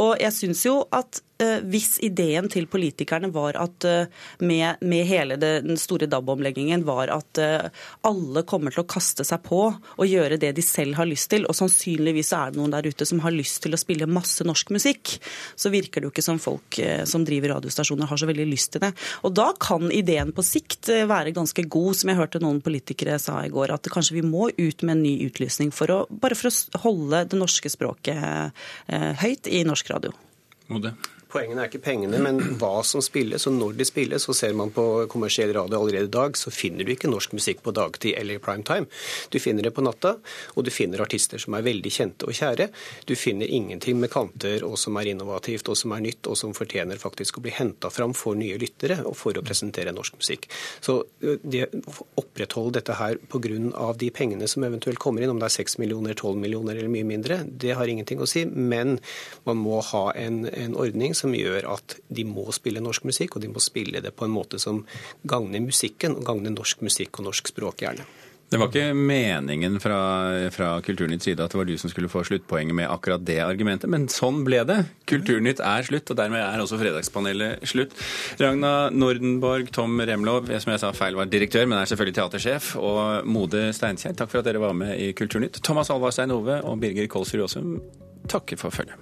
Og 0.00 0.16
jeg 0.20 0.32
syns 0.32 0.64
jo 0.66 0.82
at 0.92 1.22
hvis 1.42 1.96
ideen 2.06 2.46
til 2.46 2.68
politikerne 2.70 3.32
var 3.34 3.56
at 3.58 3.82
med, 4.38 4.78
med 4.78 5.08
hele 5.08 5.34
den 5.40 5.74
store 5.82 6.08
DAB-omleggingen 6.10 6.84
var 6.86 7.12
at 7.14 7.40
eh, 7.42 7.68
alle 8.08 8.44
kommer 8.48 8.74
til 8.74 8.84
å 8.84 8.88
kaste 8.88 9.26
seg 9.26 9.42
på 9.46 9.60
og 9.72 10.04
gjøre 10.08 10.38
det 10.40 10.52
de 10.56 10.64
selv 10.64 10.98
har 10.98 11.08
lyst 11.08 11.30
til, 11.32 11.46
og 11.48 11.56
sannsynligvis 11.58 12.32
er 12.36 12.52
det 12.52 12.60
noen 12.60 12.74
der 12.74 12.88
ute 12.88 13.06
som 13.08 13.22
har 13.24 13.34
lyst 13.34 13.62
til 13.64 13.74
å 13.74 13.80
spille 13.80 14.08
masse 14.10 14.44
norsk 14.46 14.72
musikk, 14.74 15.16
så 15.56 15.72
virker 15.72 16.00
det 16.00 16.08
jo 16.08 16.14
ikke 16.14 16.24
som 16.24 16.40
folk 16.42 16.78
som 17.08 17.24
driver 17.26 17.56
radiostasjoner 17.56 18.08
har 18.10 18.20
så 18.20 18.28
veldig 18.28 18.46
lyst 18.48 18.72
til 18.74 18.84
det. 18.84 18.92
Og 19.26 19.34
da 19.36 19.50
kan 19.60 19.90
ideen 19.94 20.32
på 20.34 20.44
sikt 20.46 20.90
være 21.08 21.34
ganske 21.36 21.64
god, 21.70 21.98
som 21.98 22.12
jeg 22.12 22.20
hørte 22.20 22.42
noen 22.42 22.60
politikere 22.64 23.18
sa 23.22 23.40
i 23.44 23.52
går, 23.52 23.74
at 23.74 23.90
kanskje 23.92 24.18
vi 24.18 24.26
må 24.26 24.48
ut 24.50 24.84
med 24.84 24.96
en 24.96 25.04
ny 25.04 25.14
utlysning 25.26 25.72
for 25.74 25.92
å, 25.92 26.02
bare 26.10 26.38
for 26.38 26.50
å 26.50 26.82
holde 26.86 27.24
det 27.30 27.40
norske 27.40 27.72
språket 27.72 28.52
høyt 29.22 29.50
i 29.50 29.64
norsk 29.68 29.92
radio. 29.94 30.14
Mode. 30.72 30.94
Poengene 31.32 31.64
er 31.64 31.70
ikke 31.70 31.80
pengene, 31.86 32.18
men 32.20 32.40
hva 32.60 32.82
som 32.84 33.00
spilles 33.04 33.46
og 33.48 33.54
når 33.56 33.78
de 33.78 33.86
spilles. 33.88 34.26
Så 34.26 34.34
ser 34.36 34.52
man 34.56 34.72
på 34.74 34.84
kommersiell 35.12 35.52
radio 35.56 35.78
allerede 35.78 36.10
i 36.10 36.12
dag, 36.12 36.36
så 36.36 36.52
finner 36.52 36.84
du 36.84 36.92
ikke 36.92 37.08
norsk 37.08 37.32
musikk 37.32 37.62
på 37.64 37.72
dagtid 37.72 38.18
eller 38.18 38.36
i 38.36 38.42
primetime. 38.42 38.88
Du 39.32 39.38
finner 39.40 39.64
det 39.64 39.72
på 39.72 39.84
natta, 39.84 40.18
og 40.52 40.66
du 40.66 40.70
finner 40.74 41.00
artister 41.00 41.40
som 41.40 41.56
er 41.56 41.64
veldig 41.64 41.92
kjente 41.94 42.28
og 42.28 42.36
kjære. 42.36 42.68
Du 43.08 43.14
finner 43.16 43.48
ingenting 43.48 43.96
med 44.02 44.12
kanter 44.12 44.66
og 44.66 44.76
som 44.80 44.98
er 45.00 45.08
innovativt 45.14 45.70
og 45.72 45.78
som 45.80 45.94
er 45.96 46.04
nytt, 46.04 46.28
og 46.28 46.36
som 46.36 46.52
fortjener 46.56 47.00
faktisk 47.00 47.40
å 47.40 47.44
bli 47.46 47.54
henta 47.56 47.88
fram 47.92 48.12
for 48.16 48.36
nye 48.36 48.60
lyttere 48.60 49.00
og 49.08 49.16
for 49.16 49.38
å 49.38 49.44
presentere 49.46 49.94
norsk 49.96 50.20
musikk. 50.20 50.50
Så 50.84 50.98
det 51.22 51.64
å 51.72 51.96
opprettholde 52.20 52.76
dette 52.80 52.98
her 52.98 53.16
pga. 53.32 53.92
de 53.96 54.10
pengene 54.14 54.48
som 54.48 54.64
eventuelt 54.64 55.00
kommer 55.00 55.22
inn, 55.22 55.32
om 55.32 55.40
det 55.40 55.48
er 55.48 55.56
6 55.56 55.78
millioner, 55.80 56.14
12 56.14 56.36
millioner 56.38 56.76
eller 56.76 56.92
mye 56.92 57.08
mindre, 57.08 57.40
det 57.46 57.72
har 57.78 57.88
ingenting 57.88 58.20
å 58.20 58.28
si. 58.28 58.44
Men 58.44 58.98
man 59.48 59.56
må 59.56 59.80
ha 59.92 60.04
en, 60.12 60.44
en 60.46 60.76
ordning 60.76 61.14
som 61.22 61.36
gjør 61.36 61.70
at 61.76 61.96
de 62.12 62.26
må 62.28 62.48
spille 62.54 62.82
norsk 62.82 63.06
musikk, 63.08 63.36
og 63.36 63.44
de 63.44 63.52
må 63.52 63.62
spille 63.62 64.02
det 64.04 64.14
på 64.16 64.28
en 64.28 64.34
måte 64.34 64.60
som 64.62 64.82
gagner 65.28 65.62
musikken, 65.64 66.18
og 66.18 66.28
gagner 66.28 66.54
norsk 66.54 66.84
musikk 66.84 67.20
og 67.20 67.30
norsk 67.30 67.54
språk 67.54 67.86
gjerne. 67.86 68.06
Det 68.52 68.58
var 68.60 68.68
ikke 68.68 68.92
meningen 68.92 69.78
fra, 69.80 69.98
fra 70.52 70.66
Kulturnytts 70.84 71.24
side 71.24 71.40
at 71.40 71.54
det 71.54 71.56
var 71.56 71.64
du 71.64 71.72
som 71.80 71.88
skulle 71.88 72.10
få 72.12 72.20
sluttpoenget 72.28 72.76
med 72.76 72.90
akkurat 72.92 73.22
det 73.24 73.38
argumentet, 73.40 73.88
men 73.88 74.10
sånn 74.12 74.42
ble 74.44 74.58
det. 74.68 74.76
Kulturnytt 75.08 75.62
er 75.64 75.86
slutt, 75.86 76.12
og 76.12 76.18
dermed 76.18 76.42
er 76.42 76.60
også 76.60 76.76
Fredagspanelet 76.82 77.64
slutt. 77.70 77.96
Ragna 78.42 78.90
Nordenborg, 78.92 79.70
Tom 79.72 79.96
Remlov, 80.04 80.52
som 80.52 80.74
jeg 80.74 80.82
sa 80.82 80.90
feil 80.92 81.16
var 81.16 81.32
direktør, 81.32 81.64
men 81.64 81.80
er 81.80 81.88
selvfølgelig 81.88 82.18
teatersjef, 82.18 82.74
og 82.76 83.24
Mode 83.24 83.70
Steinkjer, 83.72 84.18
takk 84.20 84.34
for 84.34 84.42
at 84.42 84.50
dere 84.50 84.60
var 84.60 84.76
med 84.76 85.00
i 85.00 85.14
Kulturnytt. 85.16 85.62
Thomas 85.64 85.88
Alvarstein 85.94 86.36
Ove 86.36 86.60
og 86.60 86.76
Birger 86.84 87.08
Kolsrud 87.08 87.46
Aasum 87.46 87.78
takker 88.28 88.60
for 88.60 88.74
følget. 88.74 89.01